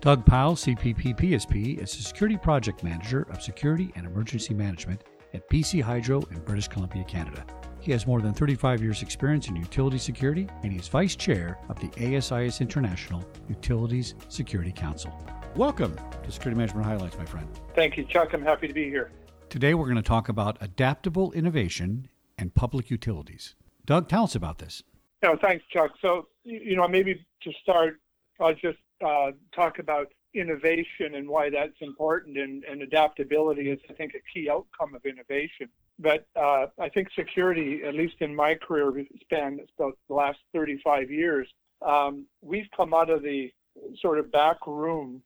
Doug 0.01 0.25
Powell, 0.25 0.55
CPP 0.55 1.17
PSP, 1.17 1.79
is 1.79 1.95
the 1.95 2.03
Security 2.03 2.37
Project 2.37 2.83
Manager 2.83 3.25
of 3.31 3.41
Security 3.41 3.91
and 3.95 4.05
Emergency 4.05 4.53
Management 4.53 5.03
at 5.33 5.49
BC 5.49 5.81
Hydro 5.81 6.21
in 6.31 6.39
British 6.41 6.67
Columbia, 6.67 7.03
Canada. 7.05 7.43
He 7.79 7.91
has 7.91 8.07
more 8.07 8.21
than 8.21 8.33
35 8.33 8.81
years' 8.81 9.01
experience 9.01 9.47
in 9.47 9.55
utility 9.55 9.99
security, 9.99 10.47
and 10.63 10.71
he 10.71 10.79
is 10.79 10.87
Vice 10.87 11.15
Chair 11.15 11.59
of 11.69 11.79
the 11.79 11.89
ASIS 11.97 12.61
International 12.61 13.23
Utilities 13.47 14.15
Security 14.27 14.71
Council. 14.71 15.11
Welcome 15.55 15.97
to 16.23 16.31
Security 16.33 16.57
Management 16.57 16.85
Highlights, 16.85 17.17
my 17.17 17.23
friend. 17.23 17.47
Thank 17.75 17.95
you, 17.95 18.03
Chuck. 18.03 18.33
I'm 18.33 18.43
happy 18.43 18.67
to 18.67 18.73
be 18.73 18.89
here. 18.89 19.09
Today 19.47 19.73
we're 19.73 19.85
going 19.85 19.95
to 19.95 20.01
talk 20.01 20.27
about 20.27 20.57
adaptable 20.59 21.31
innovation 21.31 22.09
and 22.37 22.53
public 22.53 22.91
utilities. 22.91 23.55
Doug, 23.85 24.09
tell 24.09 24.25
us 24.25 24.35
about 24.35 24.57
this. 24.57 24.83
No, 25.23 25.37
thanks, 25.37 25.63
Chuck. 25.71 25.91
So, 26.01 26.27
you 26.43 26.75
know, 26.75 26.85
maybe 26.89 27.25
to 27.43 27.53
start, 27.63 28.01
I'll 28.41 28.53
just 28.53 28.79
uh, 29.01 29.31
talk 29.55 29.79
about 29.79 30.11
innovation 30.33 31.15
and 31.15 31.29
why 31.29 31.49
that's 31.49 31.79
important, 31.79 32.37
and, 32.37 32.65
and 32.65 32.81
adaptability 32.81 33.69
is, 33.69 33.79
I 33.89 33.93
think, 33.93 34.13
a 34.13 34.19
key 34.33 34.49
outcome 34.49 34.93
of 34.93 35.05
innovation. 35.05 35.69
But 35.97 36.25
uh, 36.35 36.65
I 36.77 36.89
think 36.89 37.07
security, 37.17 37.79
at 37.87 37.93
least 37.93 38.15
in 38.19 38.35
my 38.35 38.55
career 38.55 38.91
span, 39.21 39.59
it's 39.61 39.71
about 39.79 39.97
the 40.09 40.15
last 40.15 40.39
35 40.53 41.09
years, 41.09 41.47
um, 41.81 42.25
we've 42.41 42.67
come 42.75 42.93
out 42.93 43.09
of 43.09 43.23
the 43.23 43.53
sort 44.01 44.19
of 44.19 44.29
back 44.33 44.57
room, 44.67 45.21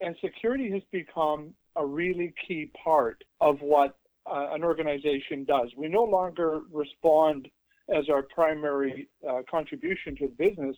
and 0.00 0.16
security 0.20 0.70
has 0.70 0.82
become 0.90 1.54
a 1.76 1.84
really 1.84 2.34
key 2.46 2.70
part 2.84 3.22
of 3.40 3.60
what 3.60 3.96
uh, 4.30 4.48
an 4.52 4.64
organization 4.64 5.44
does. 5.44 5.70
We 5.76 5.88
no 5.88 6.04
longer 6.04 6.60
respond 6.72 7.48
as 7.92 8.08
our 8.08 8.22
primary 8.22 9.08
uh, 9.28 9.42
contribution 9.50 10.16
to 10.16 10.28
the 10.28 10.48
business, 10.48 10.76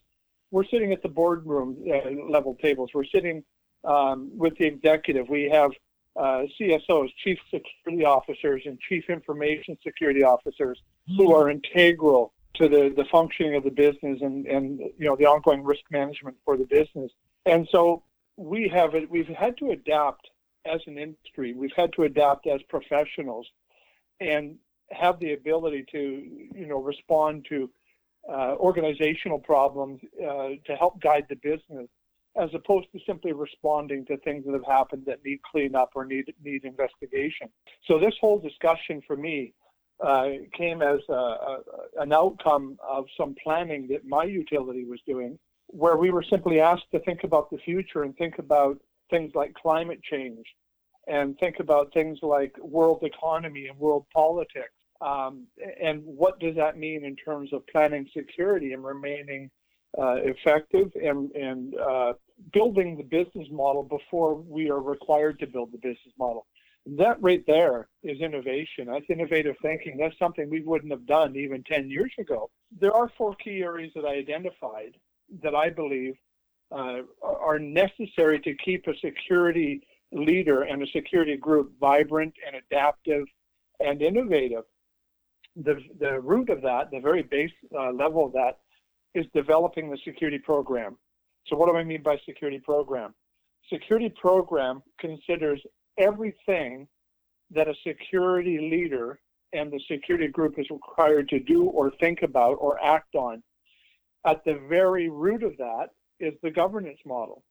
we're 0.50 0.64
sitting 0.64 0.93
at 0.93 1.02
the 1.02 1.09
boardroom 1.09 1.76
uh, 1.91 2.31
level 2.31 2.57
tables. 2.61 2.91
We're 2.95 3.05
sitting 3.05 3.43
um, 3.85 4.31
with 4.37 4.57
the 4.59 4.67
executive. 4.67 5.29
We 5.29 5.49
have 5.50 5.73
uh, 6.17 6.45
CSOs, 6.61 7.09
chief 7.23 7.38
security 7.50 8.05
officers, 8.05 8.62
and 8.67 8.79
chief 8.81 9.09
information 9.09 9.79
security 9.83 10.23
officers 10.23 10.81
who 11.17 11.35
are 11.35 11.50
integral 11.50 12.33
to 12.55 12.69
the, 12.69 12.93
the 12.95 13.07
functioning 13.11 13.55
of 13.55 13.64
the 13.64 13.71
business 13.71 14.21
and, 14.21 14.47
and 14.47 14.79
you 14.79 15.07
know 15.07 15.17
the 15.17 15.25
ongoing 15.25 15.64
risk 15.64 15.83
management 15.91 16.37
for 16.45 16.57
the 16.57 16.64
business. 16.64 17.11
And 17.47 17.67
so 17.71 18.02
we 18.36 18.68
have 18.68 18.94
it. 18.94 19.10
We've 19.10 19.26
had 19.26 19.56
to 19.58 19.70
adapt 19.70 20.28
as 20.64 20.80
an 20.86 20.98
industry. 20.98 21.54
We've 21.54 21.72
had 21.76 21.92
to 21.94 22.04
adapt 22.04 22.46
as 22.46 22.60
professionals, 22.68 23.46
and 24.20 24.56
have 24.90 25.18
the 25.20 25.32
ability 25.32 25.84
to 25.92 25.98
you 26.54 26.66
know 26.66 26.80
respond 26.80 27.46
to 27.48 27.70
uh, 28.28 28.54
organizational 28.56 29.38
problems 29.38 30.00
uh, 30.22 30.50
to 30.66 30.76
help 30.78 31.00
guide 31.00 31.26
the 31.28 31.36
business 31.36 31.88
as 32.40 32.48
opposed 32.54 32.86
to 32.92 32.98
simply 33.06 33.32
responding 33.32 34.06
to 34.06 34.16
things 34.18 34.44
that 34.46 34.52
have 34.52 34.64
happened 34.64 35.02
that 35.06 35.18
need 35.24 35.40
cleanup 35.50 35.90
or 35.94 36.04
need 36.04 36.32
need 36.44 36.64
investigation 36.64 37.48
so 37.86 37.98
this 37.98 38.14
whole 38.20 38.38
discussion 38.38 39.02
for 39.06 39.16
me 39.16 39.52
uh, 40.02 40.30
came 40.56 40.82
as 40.82 40.98
a, 41.08 41.12
a, 41.12 41.58
an 41.98 42.12
outcome 42.12 42.76
of 42.86 43.04
some 43.16 43.36
planning 43.42 43.86
that 43.88 44.04
my 44.04 44.24
utility 44.24 44.84
was 44.84 44.98
doing, 45.06 45.38
where 45.73 45.97
we 45.97 46.11
were 46.11 46.23
simply 46.23 46.61
asked 46.61 46.91
to 46.93 47.00
think 47.00 47.25
about 47.25 47.50
the 47.50 47.59
future 47.59 48.02
and 48.02 48.17
think 48.17 48.38
about 48.38 48.79
things 49.11 49.33
like 49.35 49.55
climate 49.55 50.02
change 50.02 50.45
and 51.09 51.37
think 51.38 51.61
about 51.61 51.93
things 51.93 52.19
like 52.23 52.55
world 52.59 53.02
economy 53.02 53.67
and 53.67 53.79
world 53.79 54.05
politics. 54.12 54.73
Um, 55.00 55.47
and 55.81 56.02
what 56.05 56.38
does 56.38 56.55
that 56.57 56.79
mean 56.79 57.05
in 57.05 57.17
terms 57.17 57.52
of 57.52 57.67
planning 57.67 58.07
security 58.17 58.73
and 58.73 58.85
remaining 58.85 59.50
uh, 59.99 60.17
effective 60.17 60.93
and, 60.95 61.31
and 61.33 61.75
uh, 61.75 62.12
building 62.52 62.97
the 62.97 63.02
business 63.02 63.49
model 63.50 63.83
before 63.83 64.35
we 64.35 64.71
are 64.71 64.81
required 64.81 65.38
to 65.41 65.47
build 65.47 65.73
the 65.73 65.79
business 65.79 66.14
model? 66.19 66.47
That 66.85 67.17
right 67.21 67.45
there 67.47 67.88
is 68.02 68.21
innovation. 68.21 68.88
That's 68.88 69.09
innovative 69.09 69.57
thinking. 69.62 69.97
That's 69.97 70.19
something 70.19 70.50
we 70.50 70.62
wouldn't 70.62 70.93
have 70.93 71.07
done 71.07 71.35
even 71.37 71.64
10 71.64 71.88
years 71.88 72.12
ago. 72.19 72.50
There 72.79 72.93
are 72.93 73.11
four 73.17 73.35
key 73.37 73.62
areas 73.62 73.93
that 73.95 74.05
I 74.05 74.14
identified 74.14 74.97
that 75.42 75.54
I 75.54 75.70
believe 75.70 76.14
uh, 76.70 77.02
are 77.22 77.58
necessary 77.58 78.40
to 78.40 78.54
keep 78.64 78.86
a 78.86 78.94
security 78.98 79.86
leader 80.12 80.62
and 80.62 80.82
a 80.82 80.86
security 80.86 81.36
group 81.36 81.72
vibrant 81.80 82.34
and 82.46 82.56
adaptive 82.56 83.24
and 83.80 84.02
innovative. 84.02 84.64
The, 85.56 85.80
the 86.00 86.20
root 86.20 86.48
of 86.50 86.62
that, 86.62 86.90
the 86.90 87.00
very 87.00 87.22
base 87.22 87.50
uh, 87.78 87.92
level 87.92 88.26
of 88.26 88.32
that, 88.32 88.58
is 89.14 89.26
developing 89.34 89.90
the 89.90 89.98
security 90.04 90.38
program. 90.38 90.96
So, 91.46 91.56
what 91.56 91.68
do 91.68 91.76
I 91.76 91.84
mean 91.84 92.02
by 92.02 92.18
security 92.24 92.58
program? 92.58 93.14
Security 93.70 94.08
program 94.08 94.82
considers 94.98 95.60
everything 95.98 96.88
that 97.50 97.68
a 97.68 97.74
security 97.86 98.58
leader 98.58 99.20
and 99.52 99.70
the 99.70 99.80
security 99.90 100.28
group 100.28 100.58
is 100.58 100.66
required 100.70 101.28
to 101.28 101.38
do 101.38 101.64
or 101.64 101.90
think 102.00 102.22
about 102.22 102.54
or 102.54 102.82
act 102.82 103.14
on. 103.14 103.42
At 104.25 104.45
the 104.45 104.61
very 104.69 105.09
root 105.09 105.43
of 105.43 105.57
that 105.59 105.91
is 106.21 106.35
the 106.43 106.50
governance 106.50 107.00
model. 107.05 107.43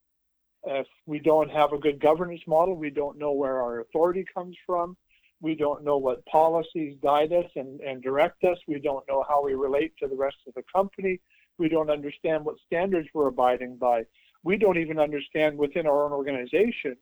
If 0.63 0.87
we 1.05 1.19
don't 1.19 1.49
have 1.49 1.73
a 1.73 1.77
good 1.77 1.99
governance 1.99 2.41
model, 2.47 2.75
we 2.75 2.89
don't 2.89 3.17
know 3.17 3.31
where 3.31 3.61
our 3.61 3.79
authority 3.79 4.25
comes 4.33 4.55
from. 4.65 4.95
We 5.41 5.55
don't 5.55 5.83
know 5.83 5.97
what 5.97 6.25
policies 6.27 6.97
guide 7.01 7.33
us 7.33 7.49
and, 7.55 7.81
and 7.81 8.01
direct 8.01 8.43
us. 8.43 8.57
We 8.67 8.79
don't 8.79 9.07
know 9.07 9.25
how 9.27 9.43
we 9.43 9.55
relate 9.55 9.93
to 9.99 10.07
the 10.07 10.15
rest 10.15 10.37
of 10.47 10.53
the 10.53 10.63
company. 10.73 11.19
We 11.57 11.67
don't 11.67 11.89
understand 11.89 12.45
what 12.45 12.55
standards 12.65 13.09
we're 13.13 13.27
abiding 13.27 13.77
by. 13.77 14.05
We 14.43 14.57
don't 14.57 14.77
even 14.77 14.99
understand 14.99 15.57
within 15.57 15.87
our 15.87 16.05
own 16.05 16.11
organization 16.11 16.95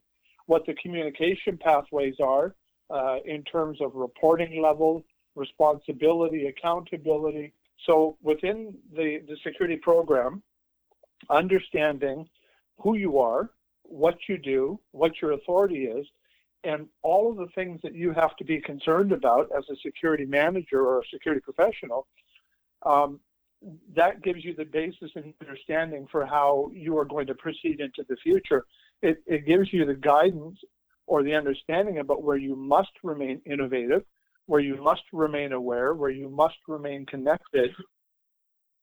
what 0.45 0.65
the 0.65 0.73
communication 0.75 1.57
pathways 1.57 2.15
are 2.21 2.55
uh, 2.89 3.17
in 3.25 3.43
terms 3.43 3.79
of 3.81 3.93
reporting 3.93 4.61
levels, 4.61 5.03
responsibility, 5.35 6.47
accountability. 6.47 7.53
So 7.85 8.17
within 8.21 8.77
the, 8.93 9.21
the 9.27 9.37
security 9.43 9.77
program, 9.77 10.43
understanding 11.29 12.27
who 12.79 12.95
you 12.95 13.19
are, 13.19 13.49
what 13.83 14.17
you 14.27 14.37
do, 14.37 14.79
what 14.91 15.21
your 15.21 15.31
authority 15.33 15.85
is, 15.85 16.05
and 16.63 16.87
all 17.03 17.31
of 17.31 17.37
the 17.37 17.47
things 17.55 17.79
that 17.83 17.95
you 17.95 18.11
have 18.13 18.35
to 18.35 18.43
be 18.43 18.59
concerned 18.59 19.11
about 19.11 19.49
as 19.57 19.63
a 19.69 19.75
security 19.77 20.25
manager 20.25 20.81
or 20.85 20.99
a 20.99 21.07
security 21.11 21.41
professional, 21.41 22.05
um, 22.85 23.19
that 23.95 24.21
gives 24.21 24.43
you 24.43 24.53
the 24.55 24.65
basis 24.65 25.11
and 25.15 25.33
understanding 25.41 26.07
for 26.11 26.25
how 26.25 26.69
you 26.73 26.97
are 26.97 27.05
going 27.05 27.27
to 27.27 27.35
proceed 27.35 27.79
into 27.79 28.03
the 28.07 28.15
future. 28.17 28.65
It, 29.01 29.21
it 29.25 29.45
gives 29.45 29.71
you 29.73 29.85
the 29.85 29.95
guidance 29.95 30.59
or 31.07 31.23
the 31.23 31.33
understanding 31.33 31.99
about 31.99 32.23
where 32.23 32.37
you 32.37 32.55
must 32.55 32.91
remain 33.03 33.41
innovative, 33.45 34.03
where 34.49 34.59
you 34.59 34.81
must 34.81 35.03
remain 35.13 35.51
aware, 35.51 35.93
where 35.93 36.09
you 36.09 36.27
must 36.27 36.57
remain 36.67 37.05
connected. 37.05 37.69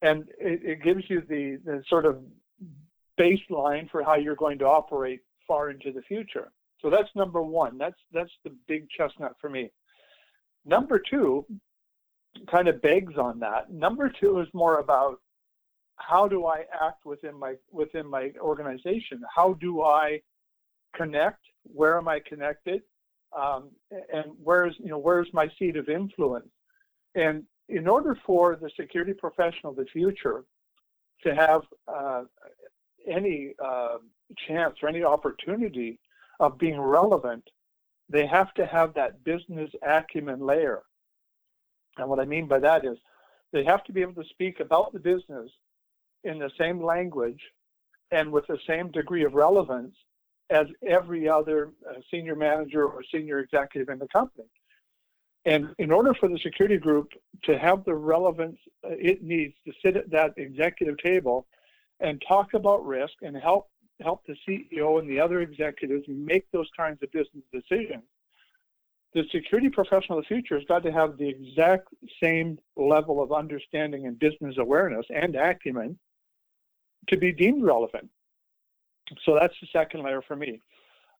And 0.00 0.28
it, 0.38 0.60
it 0.62 0.82
gives 0.82 1.02
you 1.10 1.22
the, 1.28 1.58
the 1.64 1.82
sort 1.88 2.06
of 2.06 2.20
baseline 3.18 3.90
for 3.90 4.04
how 4.04 4.14
you're 4.14 4.36
going 4.36 4.60
to 4.60 4.64
operate 4.64 5.22
far 5.48 5.70
into 5.70 5.90
the 5.90 6.02
future. 6.02 6.52
So 6.80 6.88
that's 6.88 7.08
number 7.16 7.42
one. 7.42 7.78
That's 7.78 7.98
that's 8.12 8.30
the 8.44 8.54
big 8.68 8.88
chestnut 8.90 9.32
for 9.40 9.50
me. 9.50 9.72
Number 10.64 11.00
two 11.00 11.44
kind 12.48 12.68
of 12.68 12.80
begs 12.80 13.16
on 13.18 13.40
that. 13.40 13.72
Number 13.72 14.08
two 14.08 14.38
is 14.38 14.46
more 14.54 14.78
about 14.78 15.20
how 15.96 16.28
do 16.28 16.46
I 16.46 16.64
act 16.80 17.04
within 17.04 17.36
my 17.36 17.54
within 17.72 18.06
my 18.06 18.30
organization? 18.40 19.20
How 19.34 19.54
do 19.54 19.82
I 19.82 20.20
connect? 20.94 21.40
Where 21.64 21.98
am 21.98 22.06
I 22.06 22.20
connected? 22.20 22.82
Um, 23.36 23.70
and 23.90 24.32
where's 24.42 24.74
you 24.78 24.88
know 24.88 24.98
where's 24.98 25.28
my 25.32 25.48
seat 25.58 25.76
of 25.76 25.88
influence? 25.88 26.48
And 27.14 27.44
in 27.68 27.86
order 27.86 28.18
for 28.24 28.56
the 28.56 28.70
security 28.78 29.12
professional 29.12 29.70
of 29.70 29.76
the 29.76 29.86
future 29.86 30.44
to 31.22 31.34
have 31.34 31.62
uh, 31.88 32.22
any 33.08 33.54
uh, 33.62 33.98
chance 34.46 34.76
or 34.82 34.88
any 34.88 35.02
opportunity 35.02 35.98
of 36.40 36.58
being 36.58 36.80
relevant, 36.80 37.44
they 38.08 38.26
have 38.26 38.52
to 38.54 38.66
have 38.66 38.94
that 38.94 39.22
business 39.24 39.70
acumen 39.82 40.40
layer. 40.40 40.82
And 41.98 42.08
what 42.08 42.20
I 42.20 42.24
mean 42.24 42.46
by 42.46 42.58
that 42.60 42.84
is 42.84 42.98
they 43.52 43.64
have 43.64 43.84
to 43.84 43.92
be 43.92 44.02
able 44.02 44.22
to 44.22 44.28
speak 44.28 44.60
about 44.60 44.92
the 44.92 44.98
business 44.98 45.50
in 46.24 46.38
the 46.38 46.50
same 46.58 46.82
language 46.82 47.40
and 48.10 48.30
with 48.30 48.46
the 48.46 48.58
same 48.66 48.90
degree 48.90 49.24
of 49.24 49.34
relevance 49.34 49.94
as 50.50 50.66
every 50.86 51.28
other 51.28 51.70
uh, 51.88 51.94
senior 52.10 52.36
manager 52.36 52.86
or 52.86 53.02
senior 53.12 53.40
executive 53.40 53.88
in 53.88 53.98
the 53.98 54.08
company. 54.08 54.48
And 55.44 55.74
in 55.78 55.90
order 55.92 56.12
for 56.14 56.28
the 56.28 56.38
security 56.38 56.76
group 56.76 57.12
to 57.44 57.58
have 57.58 57.84
the 57.84 57.94
relevance 57.94 58.58
uh, 58.84 58.90
it 58.90 59.22
needs 59.22 59.54
to 59.64 59.72
sit 59.84 59.96
at 59.96 60.10
that 60.10 60.34
executive 60.36 60.98
table 60.98 61.46
and 62.00 62.22
talk 62.26 62.54
about 62.54 62.84
risk 62.84 63.14
and 63.22 63.36
help 63.36 63.68
help 64.00 64.26
the 64.26 64.36
CEO 64.46 64.98
and 64.98 65.08
the 65.08 65.20
other 65.20 65.40
executives 65.40 66.04
make 66.08 66.50
those 66.52 66.68
kinds 66.76 67.02
of 67.02 67.10
business 67.12 67.44
decisions, 67.52 68.02
the 69.14 69.24
security 69.32 69.70
professional 69.70 70.18
of 70.18 70.24
the 70.24 70.28
future 70.28 70.56
has 70.56 70.64
got 70.66 70.82
to 70.82 70.92
have 70.92 71.16
the 71.16 71.28
exact 71.28 71.88
same 72.22 72.58
level 72.76 73.22
of 73.22 73.32
understanding 73.32 74.06
and 74.06 74.18
business 74.18 74.56
awareness 74.58 75.06
and 75.14 75.34
acumen 75.36 75.98
to 77.08 77.16
be 77.16 77.32
deemed 77.32 77.64
relevant. 77.64 78.10
So 79.24 79.36
that's 79.38 79.54
the 79.60 79.68
second 79.72 80.02
layer 80.02 80.22
for 80.22 80.36
me. 80.36 80.60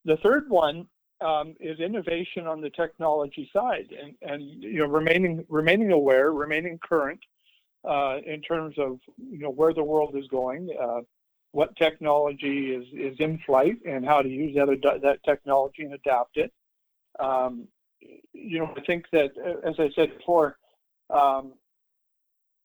The 0.04 0.16
third 0.18 0.48
one 0.48 0.86
um, 1.20 1.54
is 1.60 1.80
innovation 1.80 2.46
on 2.46 2.60
the 2.60 2.70
technology 2.70 3.50
side, 3.52 3.88
and, 4.00 4.14
and 4.22 4.62
you 4.62 4.80
know 4.80 4.86
remaining 4.86 5.44
remaining 5.48 5.92
aware, 5.92 6.32
remaining 6.32 6.78
current 6.78 7.20
uh, 7.84 8.18
in 8.26 8.42
terms 8.42 8.76
of 8.78 8.98
you 9.16 9.38
know 9.38 9.50
where 9.50 9.72
the 9.72 9.82
world 9.82 10.14
is 10.16 10.26
going, 10.28 10.68
uh, 10.80 11.00
what 11.52 11.74
technology 11.76 12.74
is 12.74 12.86
is 12.92 13.18
in 13.18 13.38
flight, 13.46 13.76
and 13.86 14.04
how 14.04 14.20
to 14.22 14.28
use 14.28 14.54
that 14.54 15.00
that 15.02 15.18
technology 15.24 15.82
and 15.82 15.94
adapt 15.94 16.36
it. 16.36 16.52
Um, 17.18 17.66
you 18.32 18.58
know, 18.58 18.72
I 18.76 18.80
think 18.82 19.06
that 19.12 19.30
as 19.64 19.74
I 19.78 19.90
said 19.94 20.16
before, 20.18 20.58
um, 21.10 21.54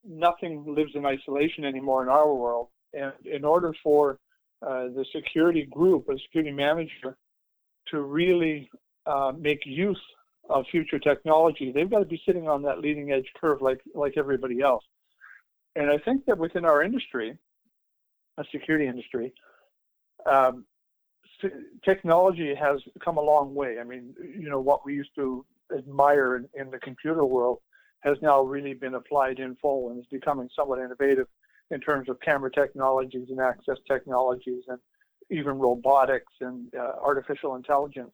nothing 0.03 0.63
lives 0.67 0.91
in 0.95 1.05
isolation 1.05 1.65
anymore 1.65 2.03
in 2.03 2.09
our 2.09 2.33
world. 2.33 2.67
And 2.93 3.13
in 3.25 3.45
order 3.45 3.73
for 3.83 4.19
uh, 4.65 4.83
the 4.95 5.05
security 5.13 5.65
group, 5.65 6.07
a 6.09 6.17
security 6.19 6.51
manager, 6.51 7.17
to 7.87 8.01
really 8.01 8.69
uh, 9.05 9.31
make 9.37 9.65
use 9.65 10.01
of 10.49 10.65
future 10.69 10.99
technology, 10.99 11.71
they've 11.71 11.89
got 11.89 11.99
to 11.99 12.05
be 12.05 12.21
sitting 12.25 12.47
on 12.47 12.61
that 12.63 12.79
leading 12.79 13.11
edge 13.11 13.27
curve 13.39 13.61
like 13.61 13.79
like 13.95 14.13
everybody 14.17 14.61
else. 14.61 14.83
And 15.75 15.89
I 15.89 15.97
think 15.97 16.25
that 16.25 16.37
within 16.37 16.65
our 16.65 16.83
industry, 16.83 17.37
a 18.37 18.43
security 18.51 18.87
industry, 18.87 19.33
um, 20.29 20.65
technology 21.83 22.53
has 22.53 22.81
come 23.03 23.17
a 23.17 23.21
long 23.21 23.55
way. 23.55 23.79
I 23.79 23.83
mean, 23.83 24.13
you 24.21 24.49
know, 24.49 24.59
what 24.59 24.85
we 24.85 24.93
used 24.93 25.15
to 25.15 25.45
admire 25.75 26.35
in, 26.35 26.49
in 26.53 26.69
the 26.69 26.79
computer 26.79 27.25
world 27.25 27.59
has 28.01 28.17
now 28.21 28.41
really 28.41 28.73
been 28.73 28.95
applied 28.95 29.39
in 29.39 29.55
full 29.61 29.89
and 29.89 29.99
is 29.99 30.05
becoming 30.11 30.49
somewhat 30.55 30.79
innovative 30.79 31.27
in 31.71 31.79
terms 31.79 32.09
of 32.09 32.19
camera 32.19 32.51
technologies 32.51 33.27
and 33.29 33.39
access 33.39 33.77
technologies 33.87 34.63
and 34.67 34.77
even 35.29 35.57
robotics 35.57 36.33
and 36.41 36.73
uh, 36.75 36.93
artificial 37.01 37.55
intelligence. 37.55 38.11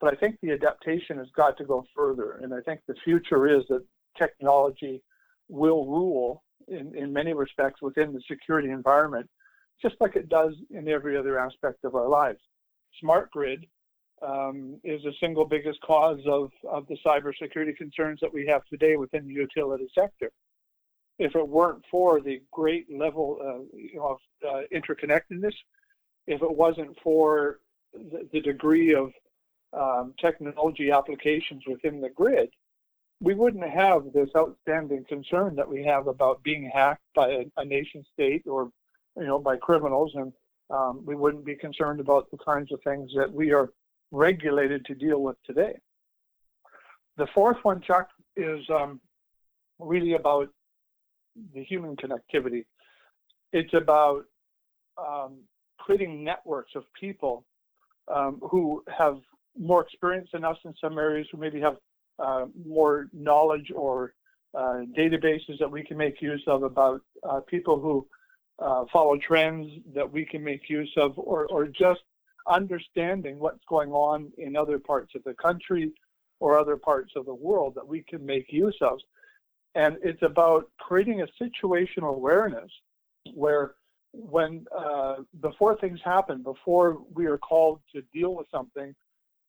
But 0.00 0.14
I 0.14 0.16
think 0.16 0.38
the 0.40 0.52
adaptation 0.52 1.18
has 1.18 1.28
got 1.36 1.56
to 1.58 1.64
go 1.64 1.84
further. 1.94 2.38
And 2.42 2.54
I 2.54 2.60
think 2.60 2.80
the 2.86 2.94
future 3.04 3.46
is 3.48 3.64
that 3.68 3.84
technology 4.16 5.02
will 5.48 5.86
rule 5.86 6.42
in, 6.68 6.96
in 6.96 7.12
many 7.12 7.34
respects 7.34 7.82
within 7.82 8.12
the 8.12 8.22
security 8.28 8.70
environment, 8.70 9.28
just 9.80 9.96
like 10.00 10.14
it 10.14 10.28
does 10.28 10.54
in 10.70 10.88
every 10.88 11.16
other 11.16 11.38
aspect 11.38 11.84
of 11.84 11.94
our 11.96 12.08
lives. 12.08 12.40
Smart 13.00 13.30
grid 13.32 13.66
um, 14.26 14.78
is 14.84 15.02
the 15.02 15.12
single 15.18 15.44
biggest 15.44 15.80
cause 15.80 16.20
of, 16.26 16.52
of 16.70 16.86
the 16.86 16.96
cybersecurity 17.04 17.76
concerns 17.76 18.20
that 18.20 18.32
we 18.32 18.46
have 18.46 18.64
today 18.66 18.96
within 18.96 19.26
the 19.26 19.34
utility 19.34 19.88
sector 19.92 20.30
if 21.18 21.34
it 21.36 21.48
weren't 21.48 21.84
for 21.90 22.20
the 22.20 22.40
great 22.50 22.86
level 22.90 23.38
uh, 23.40 23.76
you 23.76 23.96
know, 23.96 24.06
of 24.06 24.18
uh, 24.48 24.62
interconnectedness, 24.74 25.54
if 26.26 26.42
it 26.42 26.56
wasn't 26.56 26.96
for 27.02 27.60
the, 27.92 28.28
the 28.32 28.40
degree 28.40 28.94
of 28.94 29.12
um, 29.72 30.14
technology 30.18 30.90
applications 30.90 31.62
within 31.66 32.00
the 32.00 32.10
grid, 32.10 32.50
we 33.20 33.34
wouldn't 33.34 33.68
have 33.68 34.12
this 34.12 34.28
outstanding 34.36 35.04
concern 35.08 35.54
that 35.54 35.68
we 35.68 35.84
have 35.84 36.08
about 36.08 36.42
being 36.42 36.70
hacked 36.72 37.02
by 37.14 37.28
a, 37.28 37.44
a 37.56 37.64
nation 37.64 38.04
state 38.12 38.42
or, 38.46 38.70
you 39.16 39.26
know, 39.26 39.38
by 39.38 39.56
criminals, 39.56 40.12
and 40.14 40.32
um, 40.70 41.02
we 41.04 41.14
wouldn't 41.14 41.44
be 41.44 41.54
concerned 41.54 42.00
about 42.00 42.30
the 42.30 42.38
kinds 42.38 42.72
of 42.72 42.80
things 42.82 43.10
that 43.16 43.32
we 43.32 43.52
are 43.52 43.70
regulated 44.10 44.84
to 44.86 44.94
deal 44.94 45.22
with 45.22 45.36
today. 45.44 45.78
The 47.16 47.26
fourth 47.34 47.58
one, 47.62 47.80
Chuck, 47.80 48.08
is 48.36 48.64
um, 48.70 49.00
really 49.78 50.14
about 50.14 50.48
the 51.54 51.62
human 51.64 51.96
connectivity. 51.96 52.64
It's 53.52 53.74
about 53.74 54.24
um, 54.98 55.38
creating 55.78 56.24
networks 56.24 56.72
of 56.74 56.84
people 56.98 57.44
um, 58.12 58.40
who 58.50 58.82
have 58.96 59.18
more 59.58 59.82
experience 59.82 60.28
than 60.32 60.44
us 60.44 60.56
in 60.64 60.74
some 60.80 60.98
areas, 60.98 61.26
who 61.30 61.38
maybe 61.38 61.60
have 61.60 61.76
uh, 62.18 62.46
more 62.66 63.08
knowledge 63.12 63.70
or 63.74 64.14
uh, 64.54 64.80
databases 64.96 65.58
that 65.58 65.70
we 65.70 65.82
can 65.82 65.96
make 65.96 66.20
use 66.20 66.42
of 66.46 66.62
about 66.62 67.00
uh, 67.28 67.40
people 67.40 67.80
who 67.80 68.06
uh, 68.58 68.84
follow 68.92 69.16
trends 69.16 69.70
that 69.94 70.10
we 70.10 70.24
can 70.24 70.42
make 70.42 70.68
use 70.68 70.92
of, 70.96 71.18
or, 71.18 71.46
or 71.46 71.66
just 71.66 72.00
understanding 72.48 73.38
what's 73.38 73.64
going 73.68 73.92
on 73.92 74.30
in 74.38 74.56
other 74.56 74.78
parts 74.78 75.14
of 75.14 75.24
the 75.24 75.34
country 75.34 75.90
or 76.40 76.58
other 76.58 76.76
parts 76.76 77.12
of 77.16 77.24
the 77.24 77.34
world 77.34 77.74
that 77.74 77.86
we 77.86 78.02
can 78.02 78.24
make 78.24 78.52
use 78.52 78.76
of. 78.80 78.98
And 79.74 79.96
it's 80.02 80.22
about 80.22 80.70
creating 80.78 81.22
a 81.22 81.26
situational 81.42 82.14
awareness 82.14 82.70
where 83.34 83.74
when 84.12 84.66
uh, 84.76 85.16
before 85.40 85.76
things 85.78 86.00
happen, 86.04 86.42
before 86.42 86.98
we 87.14 87.26
are 87.26 87.38
called 87.38 87.80
to 87.94 88.02
deal 88.12 88.34
with 88.34 88.46
something, 88.50 88.94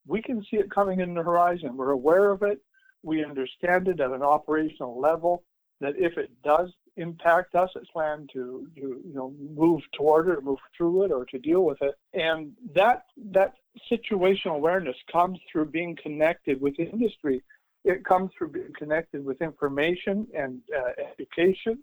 we 0.07 0.21
can 0.21 0.43
see 0.49 0.57
it 0.57 0.71
coming 0.71 0.99
in 0.99 1.13
the 1.13 1.23
horizon. 1.23 1.75
We're 1.75 1.91
aware 1.91 2.31
of 2.31 2.43
it. 2.43 2.59
We 3.03 3.23
understand 3.23 3.87
it 3.87 3.99
at 3.99 4.11
an 4.11 4.21
operational 4.21 4.99
level. 4.99 5.43
That 5.81 5.95
if 5.97 6.17
it 6.17 6.31
does 6.43 6.69
impact 6.95 7.55
us, 7.55 7.69
it's 7.75 7.89
planned 7.89 8.29
to, 8.33 8.67
to 8.75 8.81
you 8.81 9.13
know 9.13 9.33
move 9.53 9.81
toward 9.93 10.29
it, 10.29 10.37
or 10.37 10.41
move 10.41 10.59
through 10.77 11.03
it, 11.03 11.11
or 11.11 11.25
to 11.25 11.39
deal 11.39 11.65
with 11.65 11.81
it. 11.81 11.95
And 12.13 12.53
that 12.73 13.03
that 13.31 13.55
situational 13.91 14.55
awareness 14.55 14.95
comes 15.11 15.39
through 15.51 15.65
being 15.65 15.97
connected 16.01 16.61
with 16.61 16.79
industry. 16.79 17.43
It 17.83 18.05
comes 18.05 18.31
through 18.37 18.51
being 18.51 18.73
connected 18.77 19.25
with 19.25 19.41
information 19.41 20.27
and 20.33 20.61
uh, 20.75 20.91
education 21.11 21.79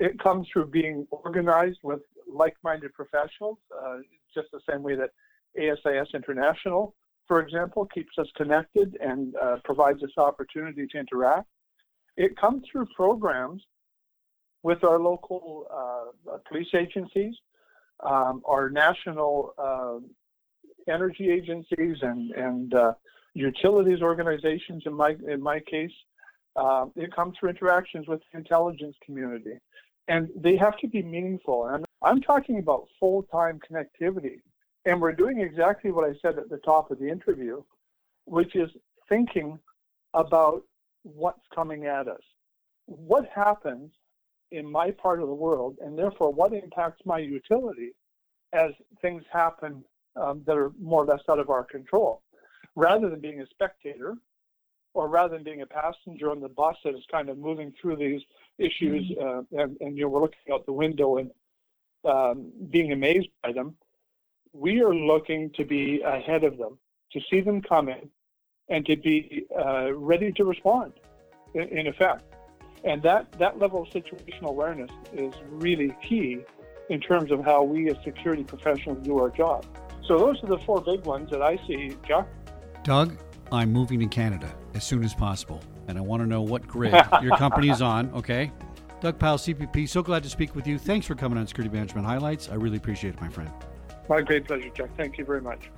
it 0.00 0.18
comes 0.18 0.48
through 0.50 0.66
being 0.66 1.06
organized 1.10 1.80
with 1.82 2.00
like-minded 2.26 2.94
professionals, 2.94 3.58
uh, 3.78 3.98
just 4.34 4.48
the 4.50 4.60
same 4.68 4.82
way 4.82 4.96
that 4.96 5.10
ASIS 5.58 6.08
International, 6.14 6.94
for 7.28 7.40
example, 7.40 7.86
keeps 7.92 8.16
us 8.18 8.26
connected 8.34 8.96
and 9.02 9.34
uh, 9.36 9.56
provides 9.62 10.02
us 10.02 10.10
opportunity 10.16 10.86
to 10.86 10.98
interact. 10.98 11.48
It 12.16 12.34
comes 12.38 12.64
through 12.72 12.86
programs 12.96 13.62
with 14.62 14.82
our 14.84 14.98
local 14.98 15.66
uh, 15.70 16.38
police 16.48 16.74
agencies, 16.74 17.34
um, 18.02 18.40
our 18.46 18.70
national 18.70 19.54
uh, 19.58 19.98
energy 20.90 21.30
agencies, 21.30 21.98
and 22.00 22.30
and 22.32 22.74
uh, 22.74 22.92
utilities 23.34 24.02
organizations. 24.02 24.82
In 24.86 24.94
my 24.94 25.16
in 25.28 25.42
my 25.42 25.60
case, 25.60 25.92
uh, 26.56 26.86
it 26.96 27.14
comes 27.14 27.36
through 27.38 27.50
interactions 27.50 28.08
with 28.08 28.20
the 28.32 28.38
intelligence 28.38 28.96
community 29.04 29.58
and 30.10 30.28
they 30.34 30.56
have 30.56 30.76
to 30.78 30.88
be 30.88 31.02
meaningful. 31.02 31.66
And 31.66 31.84
I'm 32.02 32.20
talking 32.20 32.58
about 32.58 32.88
full-time 32.98 33.60
connectivity. 33.60 34.40
And 34.84 35.00
we're 35.00 35.12
doing 35.12 35.40
exactly 35.40 35.92
what 35.92 36.08
I 36.08 36.14
said 36.20 36.36
at 36.36 36.50
the 36.50 36.56
top 36.58 36.90
of 36.90 36.98
the 36.98 37.08
interview, 37.08 37.62
which 38.24 38.56
is 38.56 38.70
thinking 39.08 39.58
about 40.14 40.62
what's 41.04 41.46
coming 41.54 41.86
at 41.86 42.08
us. 42.08 42.22
What 42.86 43.28
happens 43.32 43.92
in 44.50 44.70
my 44.70 44.90
part 44.90 45.22
of 45.22 45.28
the 45.28 45.34
world, 45.34 45.76
and 45.80 45.96
therefore 45.96 46.32
what 46.32 46.52
impacts 46.52 47.02
my 47.04 47.18
utility 47.18 47.92
as 48.52 48.72
things 49.00 49.22
happen 49.32 49.84
um, 50.16 50.42
that 50.44 50.56
are 50.56 50.72
more 50.80 51.04
or 51.04 51.06
less 51.06 51.20
out 51.28 51.38
of 51.38 51.50
our 51.50 51.62
control. 51.62 52.20
Rather 52.76 53.08
than 53.10 53.20
being 53.20 53.40
a 53.40 53.46
spectator, 53.46 54.14
or 54.94 55.08
rather 55.08 55.34
than 55.34 55.44
being 55.44 55.62
a 55.62 55.66
passenger 55.66 56.30
on 56.30 56.40
the 56.40 56.48
bus 56.48 56.76
that 56.84 56.94
is 56.94 57.04
kind 57.10 57.28
of 57.28 57.38
moving 57.38 57.72
through 57.80 57.96
these 57.96 58.22
issues, 58.58 59.10
mm-hmm. 59.10 59.58
uh, 59.58 59.62
and, 59.62 59.76
and, 59.80 59.96
you 59.96 60.04
know 60.04 60.08
we're 60.08 60.20
looking 60.20 60.52
out 60.52 60.66
the 60.66 60.72
window 60.72 61.18
and 61.18 61.30
um, 62.04 62.50
being 62.70 62.92
amazed 62.92 63.28
by 63.42 63.52
them, 63.52 63.76
we 64.52 64.80
are 64.80 64.94
looking 64.94 65.50
to 65.50 65.64
be 65.64 66.00
ahead 66.00 66.44
of 66.44 66.58
them, 66.58 66.78
to 67.12 67.20
see 67.30 67.40
them 67.40 67.62
coming, 67.62 68.08
and 68.68 68.84
to 68.86 68.96
be 68.96 69.46
uh, 69.56 69.92
ready 69.94 70.32
to 70.32 70.44
respond. 70.44 70.92
In, 71.54 71.62
in 71.62 71.86
effect, 71.88 72.22
and 72.84 73.02
that 73.02 73.32
that 73.32 73.58
level 73.58 73.82
of 73.82 73.88
situational 73.88 74.50
awareness 74.50 74.90
is 75.12 75.34
really 75.50 75.94
key 76.00 76.38
in 76.88 77.00
terms 77.00 77.30
of 77.30 77.44
how 77.44 77.62
we 77.62 77.90
as 77.90 77.96
security 78.04 78.44
professionals 78.44 79.04
do 79.04 79.18
our 79.18 79.30
job. 79.30 79.66
So 80.06 80.18
those 80.18 80.42
are 80.42 80.46
the 80.46 80.58
four 80.58 80.80
big 80.80 81.04
ones 81.04 81.30
that 81.30 81.42
I 81.42 81.56
see, 81.66 81.96
Chuck. 82.06 82.28
Doug, 82.82 83.16
I'm 83.52 83.72
moving 83.72 84.00
to 84.00 84.06
Canada 84.06 84.52
as 84.74 84.84
soon 84.84 85.04
as 85.04 85.14
possible, 85.14 85.60
and 85.88 85.98
I 85.98 86.00
want 86.00 86.22
to 86.22 86.26
know 86.26 86.42
what 86.42 86.66
grid 86.66 86.92
your 87.22 87.36
company 87.36 87.68
is 87.68 87.82
on. 87.82 88.10
Okay, 88.14 88.50
Doug 89.00 89.18
Powell, 89.18 89.38
CPP. 89.38 89.88
So 89.88 90.02
glad 90.02 90.22
to 90.22 90.30
speak 90.30 90.54
with 90.54 90.66
you. 90.66 90.78
Thanks 90.78 91.06
for 91.06 91.14
coming 91.14 91.38
on 91.38 91.46
Security 91.46 91.74
Management 91.74 92.06
Highlights. 92.06 92.48
I 92.48 92.54
really 92.54 92.76
appreciate 92.76 93.14
it, 93.14 93.20
my 93.20 93.28
friend. 93.28 93.50
My 94.08 94.20
great 94.20 94.46
pleasure, 94.46 94.70
Chuck. 94.70 94.90
Thank 94.96 95.18
you 95.18 95.24
very 95.24 95.40
much. 95.40 95.70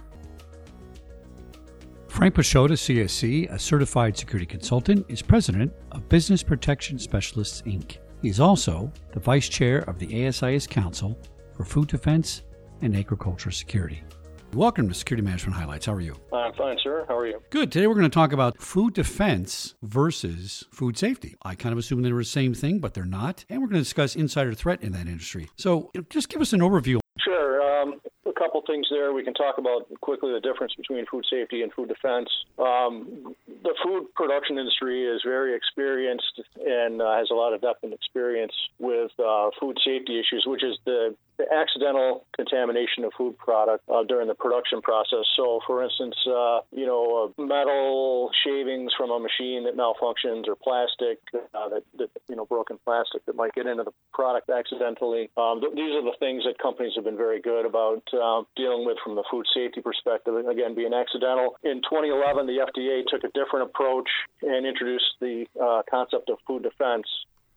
Frank 2.08 2.34
Pisciotta, 2.34 2.72
CSC, 2.72 3.50
a 3.50 3.58
certified 3.58 4.16
security 4.16 4.44
consultant, 4.44 5.06
is 5.08 5.22
president 5.22 5.72
of 5.92 6.08
Business 6.08 6.42
Protection 6.42 6.98
Specialists, 6.98 7.62
Inc. 7.62 7.98
He 8.20 8.28
is 8.28 8.38
also 8.38 8.92
the 9.12 9.20
vice 9.20 9.48
chair 9.48 9.78
of 9.88 9.98
the 9.98 10.06
ASIS 10.08 10.66
Council 10.68 11.18
for 11.56 11.64
Food 11.64 11.88
Defense 11.88 12.42
and 12.82 12.96
Agriculture 12.96 13.50
Security. 13.50 14.02
Welcome 14.54 14.86
to 14.88 14.94
Security 14.94 15.24
Management 15.24 15.56
Highlights. 15.56 15.86
How 15.86 15.94
are 15.94 16.00
you? 16.02 16.14
I'm 16.30 16.52
fine, 16.52 16.76
sir. 16.82 17.06
How 17.08 17.16
are 17.16 17.26
you? 17.26 17.40
Good. 17.48 17.72
Today 17.72 17.86
we're 17.86 17.94
going 17.94 18.04
to 18.04 18.14
talk 18.14 18.32
about 18.32 18.60
food 18.60 18.92
defense 18.92 19.76
versus 19.82 20.66
food 20.70 20.98
safety. 20.98 21.36
I 21.42 21.54
kind 21.54 21.72
of 21.72 21.78
assume 21.78 22.02
they 22.02 22.12
were 22.12 22.18
the 22.20 22.26
same 22.26 22.52
thing, 22.52 22.78
but 22.78 22.92
they're 22.92 23.06
not. 23.06 23.46
And 23.48 23.62
we're 23.62 23.68
going 23.68 23.80
to 23.80 23.84
discuss 23.84 24.14
insider 24.14 24.52
threat 24.52 24.82
in 24.82 24.92
that 24.92 25.06
industry. 25.06 25.48
So 25.56 25.90
just 26.10 26.28
give 26.28 26.42
us 26.42 26.52
an 26.52 26.60
overview. 26.60 27.00
Sure. 27.18 27.62
Um, 27.62 27.94
a 28.26 28.32
couple 28.34 28.62
things 28.66 28.86
there. 28.90 29.14
We 29.14 29.24
can 29.24 29.32
talk 29.32 29.56
about 29.56 29.88
quickly 30.02 30.32
the 30.32 30.40
difference 30.40 30.74
between 30.74 31.06
food 31.10 31.24
safety 31.30 31.62
and 31.62 31.72
food 31.72 31.88
defense. 31.88 32.28
Um, 32.58 33.34
the 33.62 33.74
food 33.82 34.08
production 34.14 34.58
industry 34.58 35.04
is 35.06 35.22
very 35.24 35.56
experienced 35.56 36.42
and 36.60 37.00
uh, 37.00 37.16
has 37.16 37.28
a 37.30 37.34
lot 37.34 37.54
of 37.54 37.62
depth 37.62 37.84
and 37.84 37.94
experience 37.94 38.52
with 38.78 39.12
uh, 39.18 39.48
food 39.58 39.78
safety 39.84 40.20
issues, 40.20 40.44
which 40.46 40.62
is 40.62 40.76
the 40.84 41.16
the 41.38 41.47
accidental 41.53 42.25
contamination 42.37 43.05
of 43.05 43.12
food 43.16 43.37
product 43.38 43.85
uh, 43.88 44.03
during 44.05 44.29
the 44.29 44.35
production 44.35 44.83
process. 44.83 45.25
So, 45.37 45.61
for 45.66 45.83
instance, 45.83 46.14
uh, 46.27 46.61
you 46.71 46.87
know, 46.87 47.33
uh, 47.38 47.42
metal 47.42 48.31
shavings 48.45 48.92
from 48.97 49.11
a 49.11 49.18
machine 49.18 49.64
that 49.64 49.77
malfunctions, 49.77 50.49
or 50.49 50.57
plastic 50.57 51.18
uh, 51.35 51.68
that, 51.71 51.83
that, 51.99 52.11
you 52.29 52.37
know, 52.37 52.45
broken 52.45 52.79
plastic 52.85 53.25
that 53.27 53.37
might 53.37 53.55
get 53.55 53.66
into 53.66 53.85
the 53.85 53.92
product 54.12 54.51
accidentally. 54.51 55.31
Um, 55.37 55.61
th- 55.61 55.75
these 55.75 55.95
are 55.97 56.05
the 56.05 56.16
things 56.18 56.45
that 56.45 56.59
companies 56.59 56.92
have 56.97 57.05
been 57.05 57.16
very 57.16 57.40
good 57.40 57.64
about 57.66 58.03
uh, 58.12 58.42
dealing 58.57 58.85
with 58.87 58.99
from 59.03 59.14
the 59.14 59.25
food 59.31 59.47
safety 59.55 59.81
perspective. 59.81 60.35
Again, 60.37 60.75
being 60.75 60.95
accidental. 60.95 61.57
In 61.64 61.81
2011, 61.83 62.47
the 62.47 62.61
FDA 62.61 63.03
took 63.09 63.25
a 63.25 63.33
different 63.33 63.71
approach 63.71 64.09
and 64.42 64.66
introduced 64.66 65.16
the 65.21 65.47
uh, 65.61 65.83
concept 65.88 66.29
of 66.31 66.38
food 66.47 66.62
defense, 66.62 67.07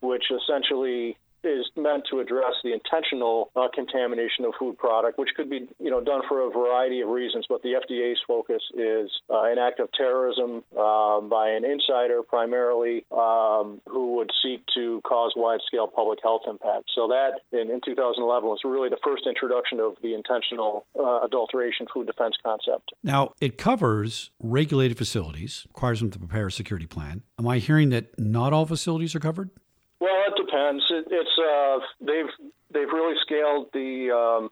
which 0.02 0.26
essentially 0.32 1.18
is 1.46 1.66
meant 1.76 2.04
to 2.12 2.20
address 2.20 2.54
the 2.64 2.74
intentional 2.74 3.52
uh, 3.56 3.68
contamination 3.74 4.46
of 4.46 4.54
food 4.60 4.78
product, 4.78 5.18
which 5.18 5.30
could 5.36 5.50
be 5.50 5.68
you 5.80 5.92
know 5.92 6.02
done 6.04 6.22
for 6.28 6.48
a 6.48 6.50
variety 6.50 7.02
of 7.02 7.10
reasons. 7.10 7.46
But 7.48 7.62
the 7.62 7.74
FDA's 7.74 8.20
focus 8.28 8.62
is 8.74 9.12
uh, 9.30 9.44
an 9.44 9.58
act 9.58 9.80
of 9.80 9.90
terrorism 9.94 10.64
um, 10.78 11.30
by 11.30 11.50
an 11.50 11.66
insider, 11.66 12.22
primarily, 12.24 13.06
um, 13.12 13.82
who 13.88 14.16
would 14.16 14.32
seek 14.44 14.64
to 14.76 15.02
cause 15.02 15.34
wide-scale 15.36 15.88
public 15.88 16.20
health 16.22 16.42
impact. 16.48 16.92
So 16.96 17.08
that 17.08 17.42
in, 17.52 17.70
in 17.72 17.82
2011 17.86 18.48
was 18.48 18.60
really 18.64 18.90
the 18.90 19.00
first 19.04 19.28
introduction 19.28 19.80
of 19.80 19.94
the 20.02 20.14
intentional 20.14 20.86
uh, 20.98 21.22
adulteration 21.26 21.88
food 21.94 22.08
defense 22.08 22.36
concept. 22.44 22.92
Now 23.04 23.34
it 23.40 23.58
covers 23.58 24.32
regulated 24.40 24.98
facilities, 24.98 25.66
requires 25.68 26.00
them 26.00 26.12
to 26.12 26.20
prepare 26.20 26.48
a 26.48 26.52
security 26.52 26.88
plan. 26.88 27.24
Am 27.40 27.48
I 27.48 27.60
hearing 27.60 27.90
that 27.90 28.18
not 28.20 28.54
all 28.54 28.66
facilities 28.66 29.16
are 29.16 29.20
covered? 29.20 29.50
Well, 30.00 30.24
it 30.28 30.34
depends. 30.56 30.84
It, 30.90 31.06
it's 31.12 31.30
uh, 31.40 31.80
they've 32.02 32.50
they've 32.74 32.92
really 32.94 33.16
scaled 33.22 33.68
the 33.74 34.12
um, 34.12 34.50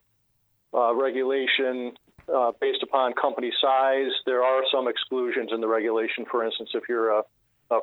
uh, 0.73 0.93
regulation 0.95 1.93
uh, 2.33 2.51
based 2.59 2.83
upon 2.83 3.13
company 3.13 3.51
size. 3.61 4.11
There 4.25 4.43
are 4.43 4.63
some 4.71 4.87
exclusions 4.87 5.51
in 5.53 5.61
the 5.61 5.67
regulation. 5.67 6.25
For 6.29 6.45
instance, 6.45 6.71
if 6.73 6.83
you're 6.89 7.09
a, 7.09 7.23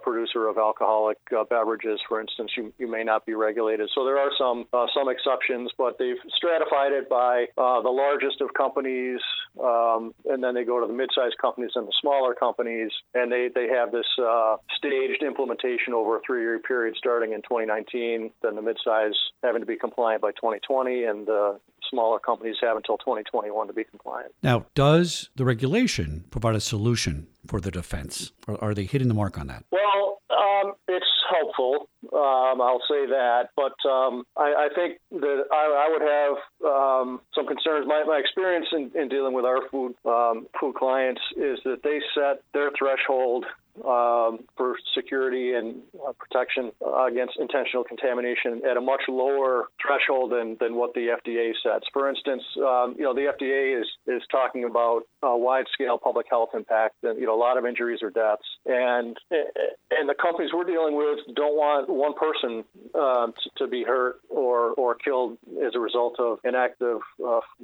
producer 0.03 0.48
of 0.48 0.59
alcoholic 0.59 1.18
uh, 1.37 1.44
beverages, 1.44 2.00
for 2.09 2.20
instance, 2.20 2.50
you, 2.57 2.72
you 2.79 2.90
may 2.90 3.05
not 3.05 3.26
be 3.26 3.35
regulated. 3.35 3.90
So 3.94 4.05
there 4.05 4.18
are 4.18 4.31
some 4.38 4.66
uh, 4.72 4.87
some 4.94 5.09
exceptions, 5.09 5.70
but 5.76 5.98
they've 5.98 6.20
stratified 6.37 6.92
it 6.92 7.09
by 7.09 7.46
uh, 7.57 7.83
the 7.83 7.90
largest 7.90 8.40
of 8.40 8.53
companies, 8.55 9.20
um, 9.62 10.14
and 10.26 10.42
then 10.42 10.55
they 10.55 10.64
go 10.64 10.81
to 10.81 10.87
the 10.87 10.92
mid-sized 10.92 11.37
companies 11.40 11.72
and 11.74 11.87
the 11.87 11.94
smaller 12.00 12.35
companies, 12.35 12.90
and 13.14 13.31
they 13.31 13.48
they 13.55 13.68
have 13.68 13.92
this 13.92 14.07
uh, 14.22 14.57
staged 14.76 15.22
implementation 15.22 15.94
over 15.94 16.16
a 16.16 16.20
three-year 16.26 16.59
period 16.61 16.94
starting 16.96 17.33
in 17.33 17.42
2019. 17.42 18.31
Then 18.42 18.57
the 18.57 18.62
mid-size 18.62 19.14
having 19.42 19.62
to 19.62 19.66
be 19.66 19.76
compliant 19.76 20.22
by 20.22 20.33
2020, 20.33 21.05
and 21.05 21.26
the 21.26 21.61
smaller 21.90 22.18
companies 22.18 22.57
have 22.62 22.76
until 22.76 22.98
2021 22.98 23.66
to 23.66 23.72
be 23.72 23.85
compliant. 23.85 24.33
Now, 24.42 24.66
does 24.74 25.31
the 25.37 25.44
regulation 25.44 26.24
provide 26.31 26.55
a 26.55 26.61
solution 26.61 27.26
for 27.46 27.61
the 27.61 27.70
defense? 27.70 28.33
Or 28.46 28.62
are 28.62 28.74
they 28.74 28.85
hitting 28.85 29.09
the 29.09 29.14
mark 29.14 29.38
on 29.38 29.48
that? 29.48 29.64
Well, 29.70 30.20
um, 30.31 30.72
it's 30.88 31.07
helpful. 31.31 31.88
Um, 32.12 32.61
I'll 32.61 32.83
say 32.88 33.07
that, 33.07 33.50
but 33.57 33.74
um, 33.88 34.24
I, 34.37 34.68
I, 34.68 34.68
think 34.74 34.98
that 35.11 35.44
I, 35.53 35.87
I 35.87 35.88
would 35.90 36.03
have 36.03 36.72
um, 36.72 37.20
some 37.35 37.46
concerns. 37.46 37.87
My, 37.87 38.05
my 38.07 38.18
experience 38.18 38.66
in, 38.72 38.90
in, 39.00 39.09
dealing 39.09 39.35
with 39.35 39.44
our 39.44 39.68
food 39.70 39.94
um, 40.05 40.46
food 40.59 40.74
clients 40.76 41.20
is 41.37 41.59
that 41.64 41.83
they 41.83 42.00
set 42.14 42.42
their 42.55 42.70
threshold 42.79 43.44
um, 43.84 44.40
for 44.56 44.76
security 44.94 45.54
and 45.54 45.82
uh, 46.06 46.12
protection 46.12 46.72
against 47.06 47.34
intentional 47.38 47.84
contamination 47.84 48.62
at 48.68 48.76
a 48.76 48.80
much 48.80 49.02
lower 49.08 49.66
threshold 49.80 50.32
than, 50.32 50.56
than 50.60 50.74
what 50.74 50.94
the 50.94 51.16
FDA 51.24 51.52
sets. 51.62 51.86
For 51.92 52.08
instance, 52.08 52.42
um, 52.58 52.94
you 52.98 53.04
know 53.04 53.14
the 53.14 53.32
FDA 53.32 53.80
is 53.80 53.86
is 54.06 54.22
talking 54.30 54.64
about 54.64 55.02
uh, 55.22 55.36
wide 55.36 55.66
scale 55.72 55.98
public 55.98 56.26
health 56.28 56.50
impact 56.54 56.96
and 57.02 57.18
you 57.18 57.26
know 57.26 57.34
a 57.34 57.40
lot 57.40 57.58
of 57.58 57.64
injuries 57.66 58.00
or 58.02 58.10
deaths, 58.10 58.46
and 58.66 59.16
and 59.30 60.08
the 60.08 60.14
companies 60.20 60.50
we're 60.54 60.64
dealing 60.64 60.96
with 60.96 61.18
don't 61.34 61.56
want 61.56 61.88
one 61.88 62.14
person 62.14 62.64
um, 62.94 63.32
to, 63.42 63.64
to, 63.64 63.66
be 63.66 63.84
hurt 63.84 64.16
or 64.28 64.72
or 64.74 64.94
killed 64.94 65.38
as 65.64 65.74
a 65.74 65.80
result 65.80 66.18
of 66.18 66.38
inactive 66.44 66.98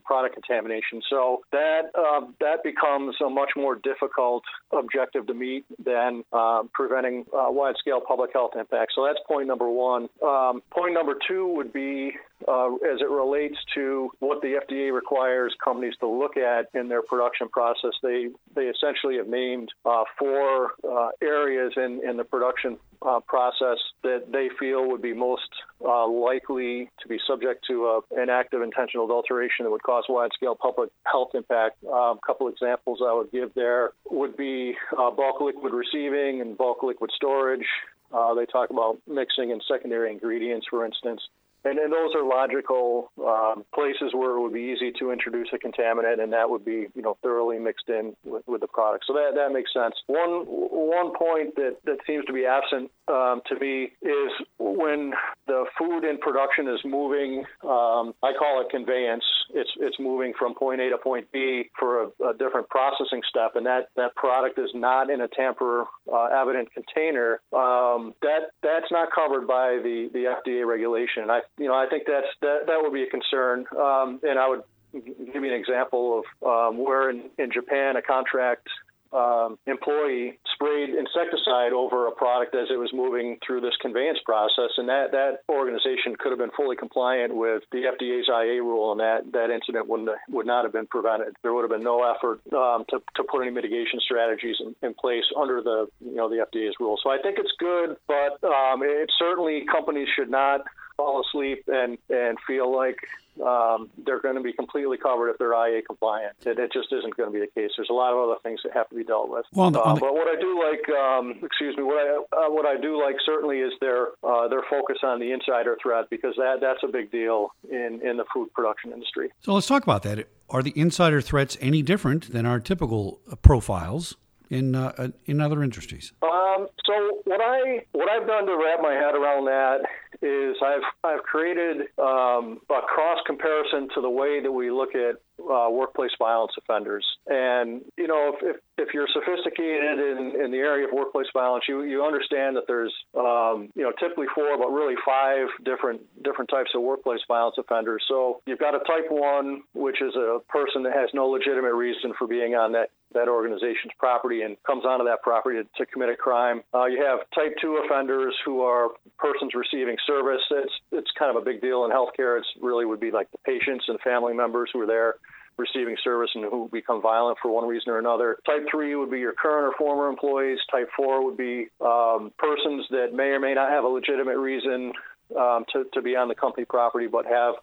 product 0.04 0.34
contamination. 0.34 1.02
So 1.10 1.42
that 1.52 1.90
um, 1.96 2.34
that 2.40 2.62
becomes 2.62 3.16
a 3.24 3.28
much 3.28 3.50
more 3.56 3.76
difficult 3.76 4.44
objective 4.72 5.26
to 5.26 5.34
meet 5.34 5.64
than 5.84 6.05
and 6.06 6.24
um, 6.32 6.70
preventing 6.72 7.24
uh, 7.32 7.46
wide 7.50 7.76
scale 7.78 8.00
public 8.00 8.32
health 8.32 8.52
impacts. 8.58 8.94
So 8.94 9.04
that's 9.04 9.18
point 9.26 9.48
number 9.48 9.68
one. 9.68 10.08
Um, 10.22 10.62
point 10.70 10.94
number 10.94 11.14
two 11.26 11.54
would 11.54 11.72
be 11.72 12.12
uh, 12.46 12.74
as 12.74 13.00
it 13.00 13.08
relates 13.08 13.56
to 13.74 14.10
what 14.18 14.42
the 14.42 14.60
FDA 14.60 14.92
requires 14.92 15.54
companies 15.62 15.94
to 16.00 16.08
look 16.08 16.36
at 16.36 16.68
in 16.74 16.88
their 16.88 17.02
production 17.02 17.48
process. 17.48 17.92
They 18.02 18.28
they 18.54 18.64
essentially 18.64 19.16
have 19.16 19.28
named 19.28 19.70
uh, 19.84 20.04
four 20.18 20.72
uh, 20.88 21.08
areas 21.22 21.72
in, 21.76 22.00
in 22.08 22.16
the 22.16 22.24
production 22.24 22.78
uh, 23.02 23.20
process 23.26 23.78
that 24.02 24.24
they 24.32 24.48
feel 24.58 24.88
would 24.88 25.02
be 25.02 25.14
most 25.14 25.48
uh, 25.84 26.06
likely 26.08 26.90
to 27.00 27.08
be 27.08 27.18
subject 27.26 27.64
to 27.68 27.86
a, 27.86 28.00
an 28.20 28.28
of 28.30 28.62
intentional 28.62 29.06
adulteration 29.06 29.64
that 29.64 29.70
would 29.70 29.82
cause 29.82 30.04
wide-scale 30.08 30.54
public 30.54 30.90
health 31.04 31.30
impact. 31.34 31.82
Um, 31.84 32.18
a 32.22 32.26
couple 32.26 32.48
examples 32.48 33.00
I 33.04 33.12
would 33.12 33.30
give 33.32 33.54
there 33.54 33.90
would 34.10 34.36
be 34.36 34.74
uh, 34.92 35.10
bulk 35.10 35.40
liquid 35.40 35.72
receiving 35.72 36.40
and 36.40 36.56
bulk 36.56 36.82
liquid 36.82 37.10
storage. 37.14 37.66
Uh, 38.12 38.34
they 38.34 38.46
talk 38.46 38.70
about 38.70 38.98
mixing 39.06 39.52
and 39.52 39.62
secondary 39.66 40.12
ingredients, 40.12 40.66
for 40.70 40.84
instance. 40.84 41.20
And, 41.66 41.78
and 41.78 41.92
those 41.92 42.12
are 42.14 42.24
logical 42.24 43.10
um, 43.18 43.64
places 43.74 44.14
where 44.14 44.36
it 44.36 44.40
would 44.42 44.52
be 44.52 44.66
easy 44.72 44.92
to 45.00 45.10
introduce 45.10 45.48
a 45.52 45.58
contaminant, 45.58 46.22
and 46.22 46.32
that 46.32 46.48
would 46.50 46.64
be, 46.64 46.86
you 46.94 47.02
know, 47.02 47.16
thoroughly 47.22 47.58
mixed 47.58 47.88
in 47.88 48.14
with, 48.24 48.44
with 48.46 48.60
the 48.60 48.68
product. 48.68 49.04
So 49.06 49.12
that, 49.14 49.32
that 49.34 49.52
makes 49.52 49.72
sense. 49.72 49.94
One 50.06 50.44
one 50.46 51.12
point 51.14 51.56
that, 51.56 51.74
that 51.84 51.98
seems 52.06 52.24
to 52.26 52.32
be 52.32 52.44
absent 52.46 52.90
um, 53.08 53.40
to 53.48 53.58
me 53.58 53.92
is 54.02 54.30
when 54.58 55.12
the 55.46 55.64
food 55.78 56.04
in 56.04 56.18
production 56.18 56.68
is 56.68 56.80
moving. 56.84 57.44
Um, 57.64 58.14
I 58.22 58.30
call 58.38 58.62
it 58.62 58.68
conveyance. 58.70 59.24
It's 59.56 59.70
it's 59.80 59.98
moving 59.98 60.34
from 60.38 60.54
point 60.54 60.80
A 60.80 60.90
to 60.90 60.98
point 60.98 61.32
B 61.32 61.70
for 61.78 62.02
a, 62.02 62.06
a 62.28 62.34
different 62.38 62.68
processing 62.68 63.22
step, 63.28 63.56
and 63.56 63.64
that, 63.66 63.88
that 63.96 64.14
product 64.14 64.58
is 64.58 64.70
not 64.74 65.10
in 65.10 65.20
a 65.22 65.28
tamper 65.28 65.84
uh, 66.12 66.24
evident 66.24 66.72
container. 66.72 67.40
Um, 67.52 68.14
that 68.22 68.52
that's 68.62 68.90
not 68.90 69.08
covered 69.12 69.46
by 69.48 69.80
the, 69.82 70.10
the 70.12 70.34
FDA 70.36 70.66
regulation. 70.66 71.30
I 71.30 71.40
you 71.58 71.66
know 71.66 71.74
I 71.74 71.86
think 71.88 72.04
that's 72.06 72.28
that 72.42 72.66
that 72.66 72.78
would 72.82 72.92
be 72.92 73.04
a 73.04 73.10
concern, 73.10 73.64
um, 73.80 74.20
and 74.22 74.38
I 74.38 74.48
would 74.48 74.62
give 74.92 75.42
you 75.42 75.52
an 75.52 75.58
example 75.58 76.22
of 76.42 76.46
um, 76.46 76.78
where 76.78 77.10
in, 77.10 77.30
in 77.38 77.50
Japan 77.50 77.96
a 77.96 78.02
contract 78.02 78.68
um, 79.12 79.58
employee 79.66 80.38
sprayed 80.54 80.90
insecticide 80.90 81.72
over 81.72 82.06
a 82.08 82.12
product 82.12 82.54
as 82.54 82.68
it 82.70 82.78
was 82.78 82.90
moving 82.92 83.38
through 83.46 83.60
this 83.60 83.74
conveyance 83.80 84.18
process, 84.24 84.70
and 84.76 84.88
that 84.88 85.12
that 85.12 85.40
organization 85.48 86.16
could 86.18 86.30
have 86.30 86.38
been 86.38 86.54
fully 86.56 86.76
compliant 86.76 87.34
with 87.34 87.62
the 87.72 87.84
FDA's 87.84 88.28
IA 88.28 88.62
rule, 88.62 88.92
and 88.92 89.00
that 89.00 89.32
that 89.32 89.50
incident 89.50 89.88
would 89.88 90.08
would 90.28 90.46
not 90.46 90.64
have 90.64 90.72
been 90.72 90.86
prevented. 90.86 91.36
There 91.42 91.52
would 91.52 91.62
have 91.62 91.70
been 91.70 91.84
no 91.84 92.02
effort 92.04 92.40
um, 92.52 92.84
to 92.90 93.02
to 93.16 93.24
put 93.24 93.42
any 93.42 93.50
mitigation 93.50 94.00
strategies 94.00 94.56
in, 94.60 94.74
in, 94.82 94.94
place 94.94 95.24
under 95.36 95.62
the 95.62 95.86
you 96.00 96.16
know 96.16 96.28
the 96.28 96.46
FDA's 96.46 96.74
rule. 96.80 96.98
So 97.02 97.10
I 97.10 97.18
think 97.22 97.38
it's 97.38 97.52
good, 97.58 97.96
but 98.06 98.42
um, 98.46 98.82
it 98.82 99.10
certainly 99.18 99.64
companies 99.70 100.08
should 100.16 100.30
not 100.30 100.62
fall 100.96 101.22
asleep 101.22 101.64
and 101.68 101.98
and 102.08 102.38
feel 102.46 102.74
like 102.74 102.98
um, 103.40 103.90
they're 104.04 104.20
going 104.20 104.36
to 104.36 104.42
be 104.42 104.52
completely 104.52 104.96
covered 104.96 105.30
if 105.30 105.38
they're 105.38 105.54
IA 105.54 105.82
compliant. 105.82 106.34
It, 106.44 106.58
it, 106.58 106.72
just 106.72 106.92
isn't 106.92 107.16
going 107.16 107.32
to 107.32 107.32
be 107.32 107.40
the 107.40 107.60
case. 107.60 107.70
There's 107.76 107.90
a 107.90 107.94
lot 107.94 108.12
of 108.12 108.18
other 108.18 108.38
things 108.42 108.60
that 108.64 108.72
have 108.74 108.88
to 108.90 108.94
be 108.94 109.04
dealt 109.04 109.28
with. 109.28 109.44
Well, 109.52 109.70
the, 109.70 109.80
uh, 109.80 109.94
the... 109.94 110.00
but 110.00 110.14
what 110.14 110.28
I 110.28 110.40
do 110.40 110.58
like, 110.58 110.88
um, 110.96 111.34
excuse 111.42 111.76
me, 111.76 111.82
what 111.82 111.96
I 111.98 112.16
uh, 112.16 112.50
what 112.50 112.66
I 112.66 112.80
do 112.80 113.00
like 113.02 113.16
certainly 113.24 113.58
is 113.58 113.72
their 113.80 114.08
uh, 114.22 114.48
their 114.48 114.62
focus 114.68 114.98
on 115.02 115.20
the 115.20 115.32
insider 115.32 115.76
threat 115.82 116.06
because 116.10 116.34
that 116.36 116.58
that's 116.60 116.82
a 116.82 116.88
big 116.88 117.10
deal 117.10 117.50
in 117.70 118.00
in 118.02 118.16
the 118.16 118.24
food 118.32 118.52
production 118.52 118.92
industry. 118.92 119.30
So 119.40 119.54
let's 119.54 119.66
talk 119.66 119.82
about 119.82 120.02
that. 120.04 120.28
Are 120.48 120.62
the 120.62 120.72
insider 120.76 121.20
threats 121.20 121.56
any 121.60 121.82
different 121.82 122.32
than 122.32 122.46
our 122.46 122.60
typical 122.60 123.20
profiles? 123.42 124.16
in 124.50 124.74
uh, 124.74 125.08
in 125.26 125.40
other 125.40 125.62
industries? 125.62 126.12
Um, 126.22 126.68
so 126.84 127.20
what 127.24 127.40
I 127.40 127.84
what 127.92 128.08
I've 128.08 128.26
done 128.26 128.46
to 128.46 128.56
wrap 128.56 128.80
my 128.80 128.94
head 128.94 129.14
around 129.14 129.46
that 129.46 129.80
is 130.22 130.56
I've 130.62 130.82
I've 131.04 131.22
created 131.22 131.88
um, 131.98 132.60
a 132.70 132.80
cross 132.82 133.18
comparison 133.26 133.88
to 133.94 134.00
the 134.00 134.10
way 134.10 134.40
that 134.42 134.50
we 134.52 134.70
look 134.70 134.94
at 134.94 135.16
uh, 135.40 135.68
workplace 135.70 136.10
violence 136.18 136.52
offenders. 136.58 137.04
And 137.26 137.82
you 137.96 138.06
know, 138.06 138.32
if, 138.34 138.56
if, 138.56 138.88
if 138.88 138.94
you're 138.94 139.08
sophisticated 139.12 139.98
in, 139.98 140.32
in 140.44 140.50
the 140.50 140.58
area 140.58 140.86
of 140.86 140.92
workplace 140.92 141.26
violence, 141.32 141.64
you 141.68 141.82
you 141.82 142.04
understand 142.04 142.56
that 142.56 142.64
there's 142.66 142.92
um, 143.14 143.68
you 143.74 143.82
know 143.82 143.92
typically 143.98 144.26
four, 144.34 144.56
but 144.58 144.68
really 144.68 144.94
five 145.04 145.48
different 145.64 146.00
different 146.22 146.50
types 146.50 146.70
of 146.74 146.82
workplace 146.82 147.20
violence 147.28 147.56
offenders. 147.58 148.04
So 148.08 148.40
you've 148.46 148.58
got 148.58 148.74
a 148.74 148.80
type 148.80 149.10
one, 149.10 149.62
which 149.74 150.00
is 150.00 150.14
a 150.16 150.38
person 150.48 150.82
that 150.84 150.92
has 150.92 151.10
no 151.14 151.26
legitimate 151.28 151.74
reason 151.74 152.12
for 152.18 152.26
being 152.26 152.54
on 152.54 152.72
that 152.72 152.90
that 153.12 153.28
organization's 153.28 153.92
property 153.98 154.42
and 154.42 154.56
comes 154.64 154.84
onto 154.84 155.04
that 155.04 155.22
property 155.22 155.62
to, 155.62 155.68
to 155.78 155.90
commit 155.90 156.10
a 156.10 156.16
crime. 156.16 156.62
Uh, 156.74 156.86
you 156.86 157.02
have 157.04 157.20
type 157.34 157.54
two 157.60 157.80
offenders 157.84 158.34
who 158.44 158.62
are 158.62 158.88
persons 159.18 159.52
receiving 159.54 159.96
service. 160.06 160.42
It's 160.50 160.72
it's 160.92 161.10
kind 161.18 161.34
of 161.34 161.40
a 161.40 161.44
big 161.44 161.60
deal 161.60 161.84
in 161.84 161.90
healthcare. 161.90 162.38
It's 162.38 162.48
really 162.60 162.84
would 162.84 163.00
be 163.00 163.10
like 163.10 163.30
the 163.30 163.38
patients 163.38 163.84
and 163.88 164.00
family 164.00 164.34
members 164.34 164.70
who 164.72 164.80
are 164.80 164.86
there 164.86 165.14
receiving 165.58 165.96
service 166.02 166.30
and 166.34 166.44
who 166.44 166.68
become 166.72 167.00
violent 167.00 167.38
for 167.40 167.50
one 167.50 167.66
reason 167.66 167.90
or 167.90 167.98
another. 167.98 168.36
Type 168.46 168.66
3 168.70 168.94
would 168.96 169.10
be 169.10 169.18
your 169.18 169.32
current 169.32 169.66
or 169.66 169.72
former 169.78 170.08
employees. 170.08 170.58
Type 170.70 170.88
4 170.96 171.24
would 171.24 171.36
be 171.36 171.68
um, 171.80 172.32
persons 172.38 172.86
that 172.90 173.14
may 173.14 173.28
or 173.28 173.40
may 173.40 173.54
not 173.54 173.70
have 173.70 173.84
a 173.84 173.88
legitimate 173.88 174.38
reason 174.38 174.92
um, 175.38 175.64
to, 175.72 175.84
to 175.94 176.02
be 176.02 176.16
on 176.16 176.28
the 176.28 176.34
company 176.34 176.64
property 176.64 177.06
but 177.06 177.26
have 177.26 177.54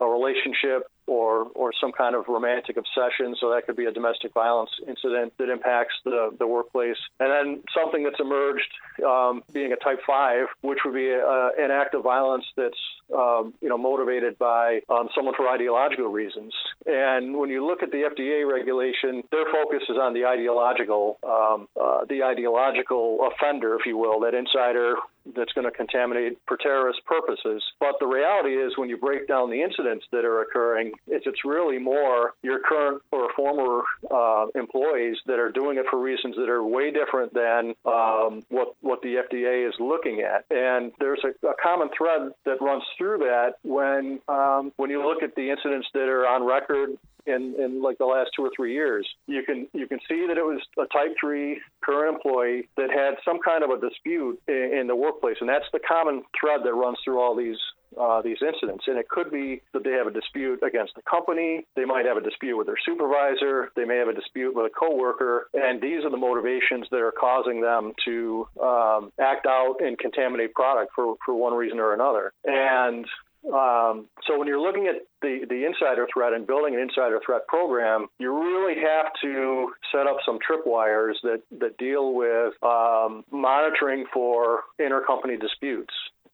a 0.00 0.06
relationship 0.06 0.90
or 1.06 1.48
or 1.54 1.72
some 1.80 1.92
kind 1.92 2.14
of 2.14 2.28
romantic 2.28 2.76
obsession. 2.76 3.34
So 3.40 3.50
that 3.50 3.66
could 3.66 3.76
be 3.76 3.86
a 3.86 3.92
domestic 3.92 4.32
violence 4.32 4.70
incident 4.86 5.32
that 5.38 5.48
impacts 5.48 5.94
the, 6.04 6.34
the 6.38 6.46
workplace. 6.46 6.96
And 7.20 7.30
then 7.30 7.62
something 7.74 8.04
that's 8.04 8.20
emerged 8.20 8.70
um, 9.06 9.42
being 9.52 9.72
a 9.72 9.76
type 9.76 10.00
five, 10.06 10.46
which 10.60 10.78
would 10.84 10.94
be 10.94 11.10
a, 11.10 11.50
an 11.58 11.70
act 11.70 11.94
of 11.94 12.02
violence 12.02 12.44
that's 12.56 12.78
um, 13.14 13.54
you 13.60 13.68
know 13.68 13.78
motivated 13.78 14.38
by 14.38 14.80
um, 14.88 15.08
someone 15.14 15.34
for 15.34 15.48
ideological 15.48 16.08
reasons. 16.08 16.52
And 16.86 17.36
when 17.36 17.50
you 17.50 17.66
look 17.66 17.82
at 17.82 17.90
the 17.90 18.08
FDA 18.08 18.50
regulation, 18.50 19.22
their 19.30 19.46
focus 19.52 19.82
is 19.88 19.96
on 19.96 20.14
the 20.14 20.24
ideological 20.24 21.18
um, 21.22 21.68
uh, 21.80 22.04
the 22.08 22.22
ideological 22.22 23.28
offender, 23.30 23.74
if 23.76 23.86
you 23.86 23.96
will, 23.96 24.20
that 24.20 24.34
insider 24.34 24.96
that's 25.34 25.52
going 25.52 25.64
to 25.64 25.70
contaminate 25.70 26.38
for 26.46 26.56
terrorist 26.56 27.00
purposes. 27.06 27.62
But 27.80 27.96
the 28.00 28.06
reality 28.06 28.54
is, 28.54 28.76
when 28.76 28.88
you 28.88 28.96
break 28.96 29.28
down 29.28 29.50
the 29.50 29.62
incidents 29.62 30.04
that 30.12 30.24
are 30.24 30.42
occurring, 30.42 30.92
it's, 31.06 31.26
it's 31.26 31.44
really 31.44 31.78
more 31.78 32.34
your 32.42 32.60
current 32.60 33.02
or 33.10 33.28
former 33.34 33.82
uh, 34.10 34.46
employees 34.54 35.16
that 35.26 35.38
are 35.38 35.50
doing 35.50 35.78
it 35.78 35.86
for 35.90 36.00
reasons 36.00 36.36
that 36.36 36.48
are 36.48 36.64
way 36.64 36.90
different 36.90 37.34
than 37.34 37.74
um, 37.84 38.42
what 38.48 38.74
what 38.80 39.02
the 39.02 39.16
FDA 39.16 39.68
is 39.68 39.74
looking 39.78 40.20
at. 40.20 40.44
And 40.50 40.92
there's 40.98 41.22
a, 41.24 41.46
a 41.46 41.54
common 41.62 41.88
thread 41.96 42.32
that 42.44 42.60
runs 42.60 42.84
through 42.98 43.18
that 43.18 43.54
when 43.62 44.20
um, 44.28 44.72
when 44.76 44.90
you 44.90 45.06
look 45.06 45.22
at 45.22 45.34
the 45.34 45.50
incidents 45.50 45.88
that 45.94 46.08
are 46.08 46.26
on 46.26 46.44
record 46.44 46.98
in, 47.26 47.54
in 47.58 47.82
like 47.82 47.98
the 47.98 48.04
last 48.04 48.30
two 48.36 48.42
or 48.42 48.50
three 48.54 48.72
years. 48.72 49.06
You 49.26 49.42
can 49.42 49.68
you 49.72 49.86
can 49.86 49.98
see 50.08 50.26
that 50.28 50.38
it 50.38 50.44
was 50.44 50.60
a 50.78 50.86
Type 50.92 51.14
Three 51.20 51.60
current 51.84 52.16
employee 52.16 52.68
that 52.76 52.90
had 52.90 53.14
some 53.24 53.38
kind 53.44 53.64
of 53.64 53.70
a 53.70 53.80
dispute 53.80 54.40
in, 54.48 54.78
in 54.80 54.86
the 54.86 54.96
workplace, 54.96 55.36
and 55.40 55.48
that's 55.48 55.66
the 55.72 55.80
common 55.80 56.22
thread 56.38 56.60
that 56.64 56.74
runs 56.74 56.98
through 57.04 57.20
all 57.20 57.36
these 57.36 57.58
uh, 58.00 58.22
these 58.22 58.38
incidents. 58.40 58.84
And 58.86 58.98
it 58.98 59.08
could 59.08 59.30
be 59.30 59.62
that 59.72 59.84
they 59.84 59.92
have 59.92 60.06
a 60.06 60.10
dispute 60.10 60.60
against 60.66 60.94
the 60.94 61.02
company, 61.02 61.66
they 61.76 61.84
might 61.84 62.06
have 62.06 62.16
a 62.16 62.20
dispute 62.20 62.56
with 62.56 62.66
their 62.66 62.78
supervisor, 62.84 63.70
they 63.76 63.84
may 63.84 63.96
have 63.98 64.08
a 64.08 64.14
dispute 64.14 64.54
with 64.54 64.66
a 64.66 64.70
coworker, 64.70 65.48
and 65.54 65.80
these 65.80 66.04
are 66.04 66.10
the 66.10 66.16
motivations 66.16 66.86
that 66.90 67.00
are 67.00 67.12
causing 67.12 67.60
them 67.60 67.92
to 68.04 68.46
um, 68.62 69.12
act 69.20 69.46
out 69.46 69.76
and 69.80 69.98
contaminate 69.98 70.54
product 70.54 70.92
for, 70.94 71.16
for 71.24 71.34
one 71.34 71.54
reason 71.54 71.78
or 71.78 71.92
another. 71.92 72.32
And 72.44 73.06
um, 73.46 74.06
so 74.26 74.38
when 74.38 74.46
you're 74.46 74.60
looking 74.60 74.86
at 74.86 75.02
the, 75.20 75.44
the 75.48 75.64
insider 75.66 76.06
threat 76.12 76.32
and 76.32 76.46
building 76.46 76.74
an 76.74 76.80
insider 76.80 77.20
threat 77.24 77.46
program, 77.48 78.06
you 78.18 78.32
really 78.32 78.80
have 78.80 79.12
to 79.22 79.72
set 79.90 80.06
up 80.06 80.18
some 80.24 80.38
tripwires 80.38 81.14
that, 81.22 81.42
that 81.58 81.76
deal 81.76 82.14
with 82.14 82.54
um, 82.62 83.24
monitoring 83.30 84.04
for 84.12 84.60
intercompany 84.80 85.40
disputes 85.40 85.92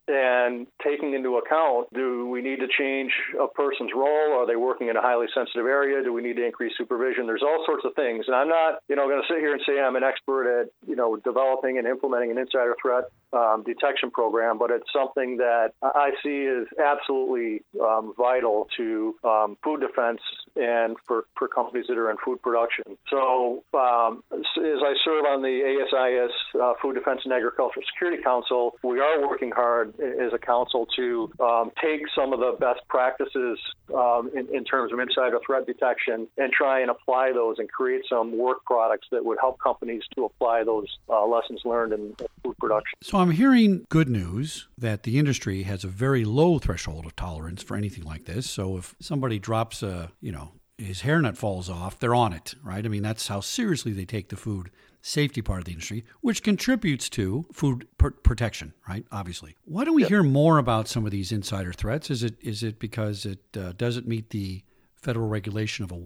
and 0.09 0.67
taking 0.83 1.13
into 1.13 1.37
account 1.37 1.87
do 1.93 2.27
we 2.29 2.41
need 2.41 2.61
to 2.61 2.67
change 2.79 3.13
a 3.39 3.47
person's 3.47 3.91
role? 3.95 4.41
Are 4.41 4.47
they 4.47 4.57
working 4.57 4.89
in 4.89 4.97
a 4.97 5.03
highly 5.03 5.27
sensitive 5.35 5.67
area? 5.67 6.03
Do 6.03 6.13
we 6.13 6.23
need 6.23 6.37
to 6.37 6.45
increase 6.45 6.73
supervision? 6.79 7.27
There's 7.27 7.43
all 7.43 7.63
sorts 7.67 7.85
of 7.85 7.95
things. 7.95 8.25
And 8.27 8.35
i'm 8.35 8.49
not 8.49 8.81
you 8.89 8.97
know 8.97 9.07
going 9.07 9.21
to 9.21 9.29
sit 9.29 9.39
here 9.39 9.53
and 9.53 9.63
say 9.67 9.81
i'm 9.81 9.97
an 9.97 10.03
expert 10.03 10.49
at 10.49 10.69
you 10.89 10.97
know 10.97 11.17
developing 11.17 11.79
and 11.79 11.87
implementing 11.87 12.31
an 12.31 12.39
insider 12.39 12.75
threat 12.81 13.05
um, 13.33 13.63
detection 13.65 14.11
program, 14.11 14.59
but 14.59 14.71
it's 14.71 14.91
something 14.93 15.37
that 15.39 15.73
I 15.83 16.11
see 16.23 16.47
as 16.47 16.67
absolutely 16.79 17.63
um, 17.81 18.15
vital 18.17 18.69
to 18.77 19.15
um, 19.25 19.57
food 19.63 19.81
defense 19.81 20.21
and 20.57 20.97
for, 21.07 21.25
for 21.39 21.49
companies 21.49 21.87
that 21.89 21.99
are 21.99 22.11
in 22.11 22.17
food 22.25 22.43
production. 22.43 22.85
So, 23.11 23.65
um, 23.75 24.23
as 24.33 24.43
I 24.57 24.95
serve 25.05 25.25
on 25.25 25.43
the 25.43 25.61
ASIS 25.63 26.33
uh, 26.61 26.73
Food 26.81 26.95
Defense 26.95 27.21
and 27.25 27.33
Agricultural 27.33 27.85
Security 27.95 28.23
Council, 28.23 28.77
we 28.83 29.01
are 29.01 29.27
working 29.27 29.51
hard 29.51 29.95
as 30.01 30.33
a 30.33 30.39
council 30.39 30.87
to 30.97 31.31
um, 31.41 31.71
take 31.83 32.03
some 32.15 32.33
of 32.33 32.41
the 32.41 32.57
best 32.59 32.81
practices 32.89 33.59
um, 33.95 34.31
in, 34.35 34.49
in 34.55 34.65
terms 34.65 34.93
of 34.93 34.99
insider 34.99 35.39
threat 35.45 35.67
detection 35.67 36.27
and 36.37 36.53
try 36.53 36.81
and 36.81 36.91
apply 36.91 37.33
those 37.33 37.59
and 37.59 37.71
create 37.71 38.03
some 38.09 38.37
work 38.37 38.65
products 38.65 39.07
that 39.11 39.25
would 39.25 39.39
help 39.41 39.59
companies 39.61 40.03
to 40.15 40.25
apply 40.25 40.65
those 40.65 40.87
uh, 41.09 41.25
lessons 41.27 41.61
learned 41.65 41.93
in, 41.93 42.01
in 42.01 42.27
food 42.43 42.57
production. 42.59 42.99
So, 43.03 43.18
I'm 43.19 43.33
hearing 43.33 43.87
good 43.89 44.09
news 44.09 44.69
that 44.77 45.03
the 45.03 45.19
industry 45.19 45.65
has 45.65 45.85
a 45.85 45.89
very 45.89 46.25
low 46.25 46.59
threshold 46.59 47.07
of 47.07 47.17
tolerance 47.17 47.63
for 47.63 47.77
anything 47.77 48.05
like 48.05 48.25
this. 48.25 48.49
So 48.49 48.77
if 48.77 48.95
somebody 49.01 49.39
drops 49.39 49.83
a, 49.83 50.13
you 50.21 50.33
know, 50.33 50.53
his 50.77 51.03
hairnet 51.03 51.37
falls 51.37 51.69
off, 51.69 51.99
they're 51.99 52.15
on 52.15 52.33
it, 52.33 52.55
right? 52.63 52.85
I 52.85 52.89
mean, 52.89 53.03
that's 53.03 53.27
how 53.27 53.41
seriously 53.41 53.93
they 53.93 54.05
take 54.05 54.29
the 54.29 54.37
food 54.37 54.71
safety 55.03 55.43
part 55.43 55.61
of 55.61 55.65
the 55.65 55.73
industry, 55.73 56.05
which 56.21 56.43
contributes 56.43 57.09
to 57.11 57.47
food 57.53 57.87
pr- 57.99 58.11
protection, 58.11 58.75
right? 58.89 59.05
Obviously. 59.11 59.57
Why 59.65 59.85
don't 59.85 59.95
we 59.95 60.03
yep. 60.03 60.11
hear 60.11 60.23
more 60.23 60.59
about 60.59 60.89
some 60.89 61.05
of 61.05 61.11
these 61.11 61.33
insider 61.33 61.73
threats? 61.73 62.11
Is 62.11 62.23
it 62.23 62.37
is 62.41 62.63
it 62.63 62.79
because 62.79 63.27
it 63.27 63.41
uh, 63.57 63.73
doesn't 63.77 64.07
meet 64.07 64.31
the 64.31 64.63
federal 64.95 65.29
regulation 65.29 65.85
of 65.85 65.93
a 65.93 65.97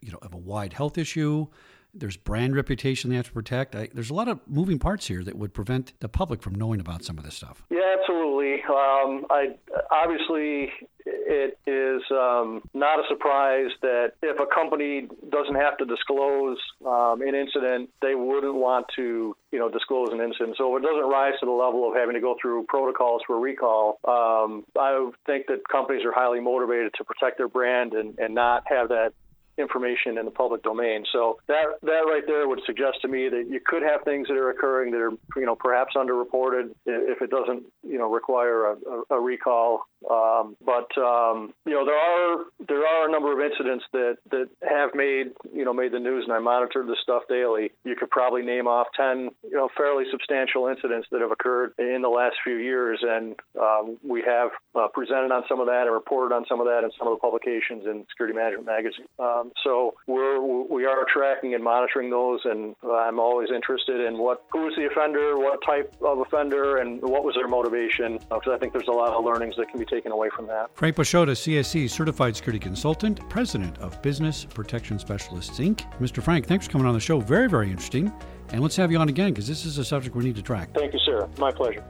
you 0.00 0.12
know 0.12 0.18
of 0.22 0.34
a 0.34 0.38
wide 0.38 0.72
health 0.72 0.96
issue? 0.98 1.46
There's 1.94 2.16
brand 2.16 2.56
reputation 2.56 3.10
they 3.10 3.16
have 3.16 3.26
to 3.26 3.32
protect. 3.32 3.74
I, 3.74 3.88
there's 3.92 4.10
a 4.10 4.14
lot 4.14 4.28
of 4.28 4.40
moving 4.46 4.78
parts 4.78 5.06
here 5.06 5.22
that 5.24 5.36
would 5.36 5.52
prevent 5.52 5.92
the 6.00 6.08
public 6.08 6.42
from 6.42 6.54
knowing 6.54 6.80
about 6.80 7.04
some 7.04 7.18
of 7.18 7.24
this 7.24 7.34
stuff. 7.34 7.64
Yeah, 7.70 7.96
absolutely. 8.00 8.62
Um, 8.64 9.26
I 9.30 9.56
obviously 9.90 10.72
it 11.04 11.58
is 11.66 12.02
um, 12.10 12.62
not 12.74 12.98
a 12.98 13.02
surprise 13.08 13.70
that 13.82 14.12
if 14.22 14.38
a 14.38 14.46
company 14.54 15.08
doesn't 15.30 15.54
have 15.54 15.76
to 15.78 15.84
disclose 15.84 16.58
um, 16.86 17.22
an 17.22 17.34
incident, 17.34 17.90
they 18.00 18.14
wouldn't 18.14 18.54
want 18.54 18.86
to, 18.96 19.36
you 19.50 19.58
know, 19.58 19.68
disclose 19.68 20.08
an 20.12 20.20
incident. 20.20 20.56
So 20.58 20.76
if 20.76 20.82
it 20.82 20.86
doesn't 20.86 21.08
rise 21.08 21.34
to 21.40 21.46
the 21.46 21.52
level 21.52 21.88
of 21.88 21.94
having 21.94 22.14
to 22.14 22.20
go 22.20 22.36
through 22.40 22.66
protocols 22.68 23.22
for 23.26 23.38
recall, 23.38 23.98
um, 24.06 24.64
I 24.78 25.10
think 25.26 25.46
that 25.46 25.66
companies 25.70 26.04
are 26.04 26.12
highly 26.12 26.40
motivated 26.40 26.92
to 26.98 27.04
protect 27.04 27.38
their 27.38 27.48
brand 27.48 27.94
and, 27.94 28.18
and 28.18 28.34
not 28.34 28.64
have 28.66 28.88
that 28.88 29.12
information 29.58 30.18
in 30.18 30.24
the 30.24 30.30
public 30.30 30.62
domain. 30.62 31.04
So 31.12 31.38
that 31.48 31.64
that 31.82 32.04
right 32.06 32.22
there 32.26 32.48
would 32.48 32.60
suggest 32.66 32.98
to 33.02 33.08
me 33.08 33.28
that 33.28 33.46
you 33.48 33.60
could 33.64 33.82
have 33.82 34.02
things 34.02 34.28
that 34.28 34.36
are 34.36 34.50
occurring 34.50 34.92
that 34.92 35.00
are 35.00 35.12
you 35.36 35.46
know 35.46 35.56
perhaps 35.56 35.94
underreported 35.94 36.70
if 36.86 37.22
it 37.22 37.30
doesn't 37.30 37.64
you 37.86 37.98
know 37.98 38.10
require 38.10 38.72
a, 38.72 38.76
a, 39.10 39.20
recall. 39.20 39.84
Um, 40.10 40.56
but 40.64 40.90
um, 40.98 41.54
you 41.66 41.72
know 41.72 41.84
there 41.84 41.96
are 41.96 42.44
there 42.66 42.86
are 42.86 43.08
a 43.08 43.12
number 43.12 43.32
of 43.32 43.50
incidents 43.50 43.84
that 43.92 44.18
that 44.30 44.48
have 44.68 44.90
made 44.94 45.32
you 45.54 45.64
know 45.64 45.72
made 45.72 45.92
the 45.92 46.00
news, 46.00 46.24
and 46.24 46.32
I 46.32 46.38
monitor 46.38 46.84
this 46.86 46.98
stuff 47.02 47.22
daily. 47.28 47.70
You 47.84 47.94
could 47.96 48.10
probably 48.10 48.42
name 48.42 48.66
off 48.66 48.88
ten 48.96 49.30
you 49.44 49.56
know 49.56 49.68
fairly 49.76 50.04
substantial 50.10 50.66
incidents 50.68 51.08
that 51.12 51.20
have 51.20 51.30
occurred 51.30 51.72
in 51.78 52.02
the 52.02 52.08
last 52.08 52.36
few 52.42 52.56
years, 52.56 53.00
and 53.02 53.36
um, 53.60 53.98
we 54.02 54.22
have 54.22 54.50
uh, 54.74 54.88
presented 54.92 55.30
on 55.30 55.44
some 55.48 55.60
of 55.60 55.66
that 55.66 55.84
and 55.86 55.92
reported 55.92 56.34
on 56.34 56.44
some 56.48 56.60
of 56.60 56.66
that 56.66 56.84
in 56.84 56.90
some 56.98 57.06
of 57.06 57.14
the 57.14 57.20
publications 57.20 57.84
in 57.86 58.04
Security 58.10 58.36
Management 58.36 58.66
Magazine. 58.66 59.06
Um, 59.18 59.51
so 59.62 59.94
we're 60.06 60.40
we 60.40 60.84
are 60.86 61.04
tracking 61.12 61.54
and 61.54 61.62
monitoring 61.62 62.10
those, 62.10 62.40
and 62.44 62.74
I'm 62.84 63.18
always 63.18 63.50
interested 63.54 64.00
in 64.00 64.18
what 64.18 64.44
who 64.50 64.68
is 64.68 64.74
the 64.76 64.86
offender, 64.86 65.36
what 65.36 65.60
type 65.64 65.94
of 66.02 66.18
offender, 66.18 66.78
and 66.78 67.00
what 67.02 67.24
was 67.24 67.34
their 67.34 67.48
motivation. 67.48 68.18
Because 68.18 68.48
uh, 68.48 68.52
I 68.52 68.58
think 68.58 68.72
there's 68.72 68.88
a 68.88 68.92
lot 68.92 69.12
of 69.12 69.24
learnings 69.24 69.54
that 69.56 69.68
can 69.68 69.78
be 69.78 69.86
taken 69.86 70.12
away 70.12 70.28
from 70.34 70.46
that. 70.48 70.70
Frank 70.74 70.96
Pisciotta, 70.96 71.32
CSC 71.32 71.90
Certified 71.90 72.36
Security 72.36 72.58
Consultant, 72.58 73.28
President 73.28 73.78
of 73.78 74.00
Business 74.02 74.44
Protection 74.44 74.98
Specialists 74.98 75.58
Inc. 75.58 75.80
Mr. 76.00 76.22
Frank, 76.22 76.46
thanks 76.46 76.66
for 76.66 76.72
coming 76.72 76.86
on 76.86 76.94
the 76.94 77.00
show. 77.00 77.20
Very 77.20 77.48
very 77.48 77.70
interesting, 77.70 78.12
and 78.50 78.60
let's 78.60 78.76
have 78.76 78.90
you 78.90 78.98
on 78.98 79.08
again 79.08 79.30
because 79.30 79.46
this 79.46 79.64
is 79.64 79.78
a 79.78 79.84
subject 79.84 80.14
we 80.16 80.24
need 80.24 80.36
to 80.36 80.42
track. 80.42 80.70
Thank 80.74 80.92
you, 80.92 81.00
sir. 81.04 81.28
My 81.38 81.52
pleasure. 81.52 81.84